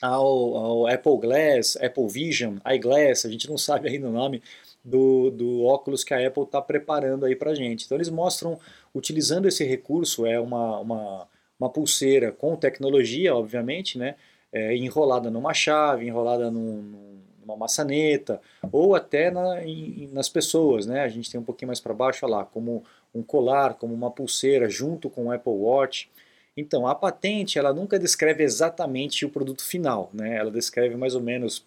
ao, 0.00 0.56
ao, 0.56 0.86
Apple 0.86 1.18
Glass, 1.18 1.76
Apple 1.76 2.08
Vision, 2.08 2.58
iGlass, 2.72 3.24
a 3.24 3.30
gente 3.30 3.48
não 3.48 3.58
sabe 3.58 3.88
ainda 3.88 4.08
o 4.08 4.12
nome 4.12 4.42
do, 4.84 5.30
do 5.30 5.64
óculos 5.64 6.04
que 6.04 6.12
a 6.12 6.26
Apple 6.26 6.42
está 6.42 6.60
preparando 6.60 7.24
aí 7.24 7.34
para 7.34 7.54
gente. 7.54 7.86
Então 7.86 7.96
eles 7.96 8.10
mostram, 8.10 8.58
utilizando 8.94 9.48
esse 9.48 9.64
recurso, 9.64 10.26
é 10.26 10.38
uma, 10.38 10.78
uma, 10.80 11.28
uma 11.58 11.70
pulseira 11.70 12.30
com 12.30 12.54
tecnologia, 12.54 13.34
obviamente, 13.34 13.96
né, 13.98 14.16
é, 14.52 14.76
enrolada 14.76 15.30
numa 15.30 15.54
chave, 15.54 16.06
enrolada 16.06 16.50
num, 16.50 17.20
numa 17.40 17.56
maçaneta, 17.56 18.40
ou 18.70 18.94
até 18.94 19.30
na, 19.30 19.64
em, 19.64 20.08
nas 20.12 20.28
pessoas, 20.28 20.86
né, 20.86 21.00
a 21.00 21.08
gente 21.08 21.30
tem 21.30 21.40
um 21.40 21.44
pouquinho 21.44 21.68
mais 21.68 21.80
para 21.80 21.94
baixo, 21.94 22.26
olha 22.26 22.36
lá, 22.36 22.44
como 22.44 22.84
um 23.14 23.22
colar, 23.22 23.74
como 23.74 23.94
uma 23.94 24.10
pulseira, 24.10 24.68
junto 24.68 25.08
com 25.08 25.26
o 25.26 25.32
Apple 25.32 25.52
Watch. 25.52 26.10
Então, 26.56 26.86
a 26.86 26.94
patente 26.94 27.58
ela 27.58 27.72
nunca 27.72 27.98
descreve 27.98 28.44
exatamente 28.44 29.24
o 29.24 29.30
produto 29.30 29.64
final, 29.64 30.10
né? 30.12 30.36
ela 30.36 30.50
descreve 30.50 30.96
mais 30.96 31.14
ou 31.14 31.20
menos 31.20 31.64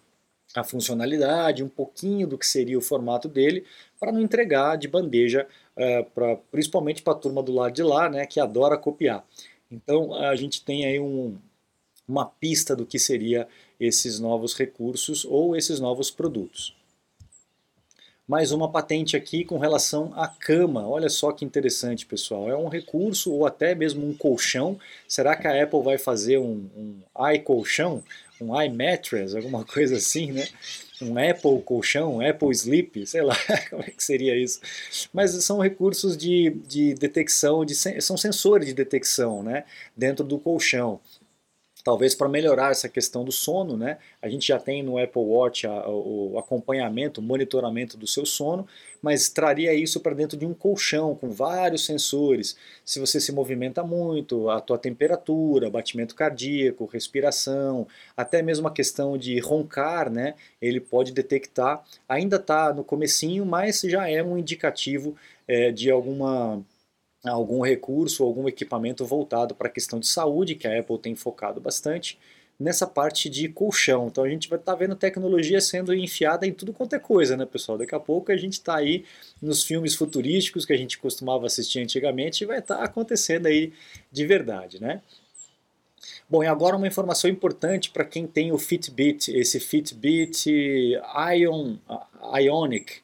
a 0.56 0.64
funcionalidade, 0.64 1.64
um 1.64 1.70
pouquinho 1.70 2.28
do 2.28 2.38
que 2.38 2.46
seria 2.46 2.78
o 2.78 2.82
formato 2.82 3.28
dele, 3.28 3.66
para 4.00 4.12
não 4.12 4.22
entregar 4.22 4.78
de 4.78 4.88
bandeja, 4.88 5.48
uh, 5.76 6.10
pra, 6.12 6.36
principalmente 6.52 7.02
para 7.02 7.14
a 7.14 7.18
turma 7.18 7.44
do 7.44 7.52
lado 7.52 7.74
de 7.74 7.84
lá, 7.84 8.10
né, 8.10 8.26
que 8.26 8.40
adora 8.40 8.78
copiar. 8.78 9.26
Então, 9.70 10.14
a 10.14 10.36
gente 10.36 10.64
tem 10.64 10.86
aí 10.86 11.00
um, 11.00 11.38
uma 12.08 12.26
pista 12.26 12.76
do 12.76 12.86
que 12.86 12.98
seria 12.98 13.48
esses 13.80 14.20
novos 14.20 14.56
recursos 14.56 15.26
ou 15.26 15.56
esses 15.56 15.80
novos 15.80 16.10
produtos 16.10 16.77
mais 18.28 18.52
uma 18.52 18.70
patente 18.70 19.16
aqui 19.16 19.46
com 19.46 19.58
relação 19.58 20.12
à 20.14 20.28
cama. 20.28 20.86
Olha 20.86 21.08
só 21.08 21.32
que 21.32 21.46
interessante, 21.46 22.06
pessoal. 22.06 22.50
É 22.50 22.58
um 22.58 22.68
recurso 22.68 23.32
ou 23.32 23.46
até 23.46 23.74
mesmo 23.74 24.06
um 24.06 24.14
colchão. 24.14 24.78
Será 25.08 25.36
que 25.36 25.48
a 25.48 25.64
Apple 25.64 25.82
vai 25.82 25.98
fazer 25.98 26.38
um, 26.38 26.70
um 26.76 27.30
iColchão? 27.34 28.04
Um 28.42 28.62
iMattress? 28.62 29.34
Alguma 29.34 29.64
coisa 29.66 29.96
assim, 29.96 30.34
né? 30.34 30.46
Um 31.02 31.18
Apple 31.18 31.62
colchão, 31.64 32.18
um 32.18 32.28
Apple 32.28 32.52
Sleep, 32.52 33.06
sei 33.06 33.22
lá 33.22 33.38
como 33.70 33.84
é 33.84 33.92
que 33.92 34.04
seria 34.04 34.36
isso. 34.36 34.60
Mas 35.14 35.32
são 35.44 35.60
recursos 35.60 36.18
de, 36.18 36.50
de 36.68 36.96
detecção, 36.96 37.64
de, 37.64 37.76
são 37.76 38.18
sensores 38.18 38.68
de 38.68 38.74
detecção 38.74 39.42
né? 39.42 39.64
dentro 39.96 40.26
do 40.26 40.38
colchão 40.38 41.00
talvez 41.88 42.14
para 42.14 42.28
melhorar 42.28 42.72
essa 42.72 42.90
questão 42.90 43.24
do 43.24 43.32
sono, 43.32 43.78
né? 43.78 43.98
A 44.22 44.28
gente 44.28 44.50
já 44.50 44.60
tem 44.60 44.84
no 44.84 45.02
Apple 45.02 45.22
Watch 45.22 45.66
a, 45.66 45.88
o 45.88 46.38
acompanhamento, 46.38 47.22
o 47.22 47.24
monitoramento 47.24 47.96
do 47.96 48.06
seu 48.06 48.26
sono, 48.26 48.68
mas 49.02 49.30
traria 49.30 49.74
isso 49.74 50.02
para 50.02 50.14
dentro 50.14 50.38
de 50.38 50.46
um 50.46 50.54
colchão 50.54 51.16
com 51.16 51.30
vários 51.30 51.86
sensores. 51.86 52.58
Se 52.84 53.00
você 53.00 53.22
se 53.22 53.32
movimenta 53.32 53.86
muito, 53.86 54.50
a 54.50 54.60
tua 54.60 54.78
temperatura, 54.78 55.70
batimento 55.70 56.14
cardíaco, 56.14 56.84
respiração, 56.92 57.88
até 58.18 58.42
mesmo 58.42 58.68
a 58.68 58.72
questão 58.74 59.18
de 59.18 59.40
roncar, 59.40 60.12
né? 60.12 60.34
Ele 60.62 60.82
pode 60.82 61.14
detectar. 61.14 61.82
Ainda 62.10 62.36
está 62.36 62.74
no 62.74 62.84
comecinho, 62.84 63.46
mas 63.46 63.80
já 63.80 64.10
é 64.10 64.22
um 64.22 64.38
indicativo 64.38 65.16
é, 65.48 65.72
de 65.72 65.90
alguma 65.90 66.62
algum 67.24 67.62
recurso, 67.62 68.24
algum 68.24 68.48
equipamento 68.48 69.06
voltado 69.06 69.56
para 69.56 69.68
a 69.68 69.72
questão 69.72 70.00
de 70.00 70.08
saúde, 70.08 70.56
que 70.56 70.68
a 70.68 70.80
Apple 70.80 71.00
tem 71.00 71.16
focado 71.16 71.60
bastante, 71.60 72.18
nessa 72.60 72.88
parte 72.88 73.30
de 73.30 73.48
colchão. 73.50 74.08
Então 74.08 74.24
a 74.24 74.30
gente 74.30 74.50
vai 74.50 74.58
estar 74.58 74.74
tá 74.74 74.78
vendo 74.78 74.96
tecnologia 74.96 75.62
sendo 75.62 75.94
enfiada 75.94 76.46
em 76.46 76.54
tudo 76.54 76.74
quanto 76.74 76.96
é 76.96 77.00
coisa, 77.00 77.38
né, 77.38 77.46
pessoal? 77.46 77.78
Daqui 77.78 77.94
a 77.94 78.00
pouco 78.00 78.32
a 78.32 78.38
gente 78.38 78.54
está 78.54 78.78
aí 78.78 79.06
nos 79.42 79.64
filmes 79.64 79.96
futurísticos 79.96 80.66
que 80.66 80.74
a 80.74 80.78
gente 80.78 80.98
costumava 80.98 81.46
assistir 81.46 81.80
antigamente 81.80 82.44
e 82.44 82.48
vai 82.48 82.60
estar 82.60 82.78
tá 82.78 82.84
acontecendo 82.84 83.46
aí 83.46 83.74
de 84.12 84.26
verdade, 84.26 84.82
né? 84.82 85.02
Bom, 86.30 86.44
e 86.44 86.48
agora 86.48 86.76
uma 86.76 86.88
informação 86.88 87.30
importante 87.30 87.90
para 87.90 88.04
quem 88.04 88.28
tem 88.28 88.52
o 88.52 88.58
Fitbit, 88.58 89.32
esse 89.32 89.60
Fitbit 89.60 90.50
Ion, 90.50 91.78
Ionic, 92.42 93.02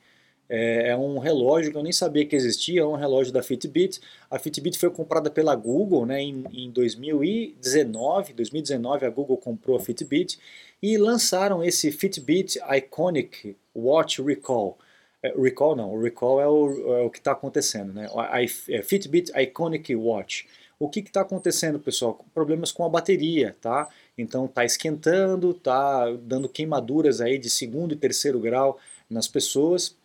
é, 0.55 0.89
é, 0.89 0.95
um 0.95 1.17
relógio 1.17 1.71
que 1.71 1.77
eu 1.79 1.81
nem 1.81 1.91
sabia 1.91 2.27
que 2.27 2.35
existia, 2.35 2.81
é 2.81 2.85
um 2.85 2.95
relógio 2.95 3.33
da 3.33 3.41
Fitbit. 3.41 3.99
A 4.29 4.37
Fitbit 4.37 4.77
foi 4.77 4.91
comprada 4.91 5.31
pela 5.31 5.55
Google 5.55 6.05
né, 6.05 6.21
em, 6.21 6.45
em 6.53 6.69
2019. 6.69 8.33
2019 8.33 9.03
a 9.03 9.09
Google 9.09 9.35
comprou 9.35 9.75
a 9.75 9.79
Fitbit 9.79 10.37
e 10.79 10.95
lançaram 10.95 11.63
esse 11.63 11.91
Fitbit 11.91 12.59
Iconic 12.69 13.57
Watch 13.75 14.21
Recall. 14.21 14.77
É, 15.23 15.33
recall 15.35 15.75
não, 15.75 15.91
o 15.91 15.99
Recall 15.99 16.39
é 16.39 16.47
o, 16.47 16.97
é 16.97 17.01
o 17.01 17.09
que 17.09 17.17
está 17.17 17.31
acontecendo, 17.31 17.91
né? 17.91 18.07
A, 18.15 18.43
é 18.43 18.83
Fitbit 18.83 19.31
Iconic 19.35 19.95
Watch. 19.95 20.47
O 20.77 20.87
que 20.87 20.99
está 20.99 21.21
acontecendo, 21.21 21.79
pessoal? 21.79 22.23
Problemas 22.31 22.71
com 22.71 22.85
a 22.85 22.89
bateria, 22.89 23.55
tá? 23.59 23.89
Então 24.15 24.45
está 24.45 24.63
esquentando, 24.63 25.49
está 25.49 26.11
dando 26.11 26.47
queimaduras 26.47 27.21
aí 27.21 27.39
de 27.39 27.49
segundo 27.49 27.93
e 27.93 27.97
terceiro 27.97 28.39
grau 28.39 28.77
nas 29.09 29.27
pessoas 29.27 29.95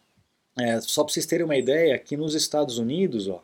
é, 0.60 0.80
só 0.80 1.04
para 1.04 1.12
vocês 1.12 1.26
terem 1.26 1.44
uma 1.44 1.56
ideia, 1.56 1.94
aqui 1.94 2.16
nos 2.16 2.34
Estados 2.34 2.78
Unidos, 2.78 3.28
ó, 3.28 3.42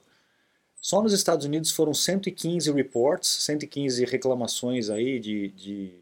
só 0.85 1.03
nos 1.03 1.15
Estados 1.15 1.47
Unidos 1.47 1.71
foram 1.71 1.95
115 1.95 2.71
reports, 2.71 3.29
115 3.45 4.05
reclamações 4.05 4.91
aí 4.91 5.19
de, 5.19 5.49
de, 5.49 5.95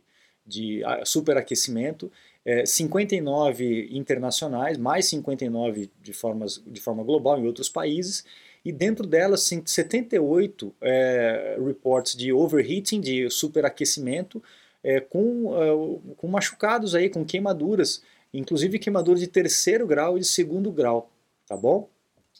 de 0.44 0.82
superaquecimento, 1.04 2.10
é, 2.44 2.66
59 2.66 3.90
internacionais, 3.92 4.76
mais 4.76 5.06
59 5.06 5.88
de, 6.02 6.12
formas, 6.12 6.60
de 6.66 6.80
forma 6.80 7.04
global 7.04 7.38
em 7.38 7.46
outros 7.46 7.68
países, 7.68 8.24
e 8.64 8.72
dentro 8.72 9.06
delas 9.06 9.48
78 9.64 10.74
é, 10.80 11.56
reports 11.64 12.16
de 12.16 12.32
overheating, 12.32 13.00
de 13.00 13.30
superaquecimento, 13.30 14.42
é, 14.82 14.98
com, 14.98 15.52
é, 15.54 16.14
com 16.16 16.26
machucados 16.26 16.94
aí, 16.94 17.08
com 17.08 17.24
queimaduras 17.24 18.02
inclusive 18.32 18.78
queimadura 18.78 19.18
de 19.18 19.26
terceiro 19.26 19.86
grau 19.86 20.16
e 20.16 20.20
de 20.20 20.26
segundo 20.26 20.70
grau, 20.70 21.10
tá 21.46 21.56
bom? 21.56 21.88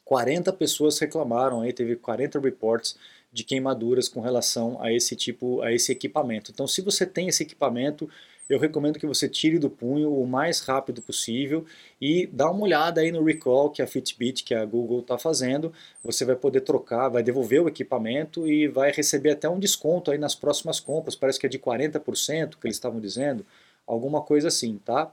40 0.04 0.52
pessoas 0.52 0.98
reclamaram 0.98 1.60
aí, 1.60 1.72
teve 1.72 1.96
40 1.96 2.40
reports 2.40 2.96
de 3.32 3.44
queimaduras 3.44 4.08
com 4.08 4.20
relação 4.20 4.80
a 4.80 4.92
esse 4.92 5.16
tipo, 5.16 5.62
a 5.62 5.72
esse 5.72 5.90
equipamento. 5.90 6.50
Então, 6.52 6.66
se 6.66 6.82
você 6.82 7.06
tem 7.06 7.28
esse 7.28 7.42
equipamento, 7.42 8.08
eu 8.48 8.58
recomendo 8.58 8.98
que 8.98 9.06
você 9.06 9.28
tire 9.28 9.58
do 9.58 9.70
punho 9.70 10.12
o 10.12 10.26
mais 10.26 10.60
rápido 10.60 11.00
possível 11.00 11.64
e 12.00 12.26
dá 12.26 12.50
uma 12.50 12.64
olhada 12.64 13.00
aí 13.00 13.10
no 13.10 13.24
recall 13.24 13.70
que 13.70 13.80
a 13.80 13.86
Fitbit, 13.86 14.44
que 14.44 14.54
a 14.54 14.64
Google 14.66 15.00
está 15.00 15.16
fazendo. 15.16 15.72
Você 16.04 16.24
vai 16.24 16.36
poder 16.36 16.60
trocar, 16.60 17.08
vai 17.08 17.22
devolver 17.22 17.62
o 17.62 17.68
equipamento 17.68 18.46
e 18.46 18.68
vai 18.68 18.92
receber 18.92 19.30
até 19.30 19.48
um 19.48 19.58
desconto 19.58 20.10
aí 20.10 20.18
nas 20.18 20.34
próximas 20.34 20.78
compras. 20.80 21.16
Parece 21.16 21.40
que 21.40 21.46
é 21.46 21.48
de 21.48 21.58
40% 21.58 22.56
que 22.60 22.66
eles 22.66 22.76
estavam 22.76 23.00
dizendo, 23.00 23.46
alguma 23.86 24.20
coisa 24.20 24.48
assim, 24.48 24.78
tá? 24.84 25.10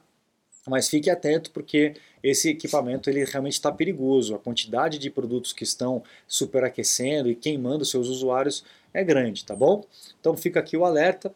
Mas 0.68 0.90
fique 0.90 1.10
atento 1.10 1.52
porque 1.52 1.94
esse 2.22 2.50
equipamento 2.50 3.10
ele 3.10 3.24
realmente 3.24 3.54
está 3.54 3.72
perigoso. 3.72 4.36
A 4.36 4.40
quantidade 4.40 4.98
de 4.98 5.10
produtos 5.10 5.54
que 5.54 5.64
estão 5.64 6.04
superaquecendo 6.28 7.30
e 7.30 7.36
queimando 7.36 7.86
seus 7.86 8.08
usuários 8.08 8.64
é 8.94 9.04
grande, 9.04 9.46
tá 9.46 9.56
bom? 9.56 9.84
Então 10.20 10.36
fica 10.36 10.60
aqui 10.60 10.76
o 10.76 10.86
alerta 10.86 11.34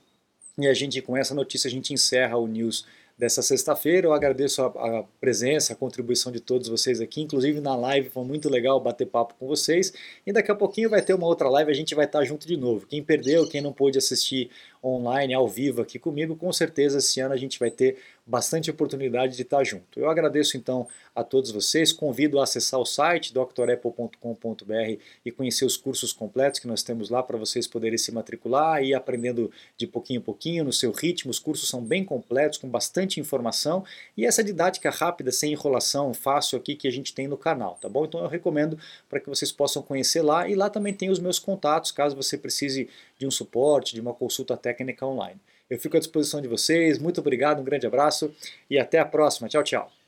e 0.58 0.68
a 0.68 0.74
gente 0.74 1.02
com 1.02 1.18
essa 1.18 1.34
notícia 1.34 1.68
a 1.68 1.72
gente 1.72 1.94
encerra 1.94 2.38
o 2.38 2.48
news 2.48 2.86
dessa 3.18 3.42
sexta-feira. 3.42 4.08
Eu 4.08 4.14
agradeço 4.14 4.62
a, 4.62 4.68
a, 4.68 5.04
presença, 5.20 5.74
a 5.74 5.76
contribuição 5.76 6.32
de 6.32 6.40
todos 6.40 6.68
vocês 6.68 7.00
aqui, 7.00 7.22
inclusive 7.22 7.60
na 7.62 7.76
live, 7.76 8.10
foi 8.10 8.24
muito 8.24 8.50
legal 8.50 8.80
bater 8.80 9.06
papo 9.08 9.36
com 9.40 9.48
vocês. 9.48 9.94
E 10.26 10.34
daqui 10.34 10.52
a 10.52 10.56
pouquinho 10.56 10.90
vai 10.90 11.02
ter 11.02 11.14
uma 11.14 11.28
outra 11.28 11.50
live, 11.50 11.72
a 11.72 11.76
gente 11.76 11.96
vai 11.96 12.06
estar 12.06 12.24
junto 12.26 12.48
de 12.48 12.58
novo. 12.58 12.86
Quem 12.88 13.04
perdeu, 13.04 13.48
quem 13.48 13.62
não 13.62 13.74
pôde 13.74 13.98
assistir 13.98 14.50
online, 14.84 15.34
ao 15.34 15.48
vivo 15.48 15.82
aqui 15.82 15.98
comigo, 15.98 16.36
com 16.36 16.52
certeza 16.52 16.98
esse 16.98 17.20
ano 17.22 17.34
a 17.34 17.38
gente 17.38 17.58
vai 17.58 17.72
ter 17.72 17.98
bastante 18.26 18.72
oportunidade 18.72 19.36
de 19.36 19.42
estar 19.42 19.64
junto. 19.64 20.00
Eu 20.00 20.10
agradeço 20.10 20.56
então 20.56 20.88
a 21.14 21.24
todos 21.24 21.52
vocês, 21.52 21.92
convido 21.92 22.40
a 22.40 22.44
acessar 22.44 22.80
o 22.80 22.86
site 22.86 23.34
drapple.com.br 23.34 25.00
e 25.26 25.32
conhecer 25.32 25.66
os 25.66 25.78
cursos 25.78 26.12
completos 26.12 26.60
que 26.60 26.68
nós 26.68 26.84
temos 26.84 27.10
lá 27.10 27.22
para 27.22 27.38
vocês 27.38 27.68
poderem 27.68 27.98
se 27.98 28.12
matricular 28.12 28.82
e 28.82 28.90
ir 28.90 28.94
aprendendo 28.94 29.52
de 29.78 29.86
pouquinho 29.86 30.20
em 30.20 30.22
pouquinho, 30.22 30.64
no 30.64 30.74
seu 30.74 30.92
ritmo. 30.92 31.32
Os 31.32 31.40
cursos 31.40 31.70
são 31.70 31.82
bem 31.84 32.04
completos, 32.04 32.58
com 32.58 32.68
bastante 32.68 33.20
informação 33.20 33.84
e 34.18 34.26
essa 34.26 34.44
didática 34.44 34.90
rápida, 34.90 35.32
sem 35.32 35.52
enrolação, 35.52 36.14
fácil 36.14 36.58
aqui 36.58 36.76
que 36.76 36.88
a 36.88 36.92
gente 36.92 37.14
tem 37.14 37.28
no 37.28 37.38
canal, 37.38 37.78
tá 37.82 37.90
bom? 37.90 38.06
Então 38.06 38.22
eu 38.22 38.28
recomendo 38.28 38.78
para 39.10 39.20
que 39.20 39.30
vocês 39.30 39.52
possam 39.52 39.84
conhecer 39.84 40.22
lá 40.22 40.48
e 40.48 40.56
lá 40.56 40.70
também 40.70 40.94
tem 40.94 41.10
os 41.10 41.20
meus 41.20 41.40
contatos, 41.40 41.92
caso 41.92 42.16
você 42.16 42.38
precise 42.38 42.90
de 43.20 43.28
um 43.28 43.32
suporte, 43.32 43.94
de 43.94 44.02
uma 44.02 44.14
consulta 44.14 44.56
técnica 44.74 45.06
online. 45.06 45.40
Eu 45.70 45.80
fico 45.80 45.96
à 45.96 46.00
disposição 46.00 46.42
de 46.42 46.48
vocês. 46.48 47.00
Muito 47.00 47.22
obrigado, 47.22 47.62
um 47.62 47.64
grande 47.64 47.88
abraço 47.88 48.34
e 48.70 48.78
até 48.78 49.00
a 49.00 49.06
próxima. 49.06 49.48
Tchau, 49.48 49.64
tchau. 49.64 50.03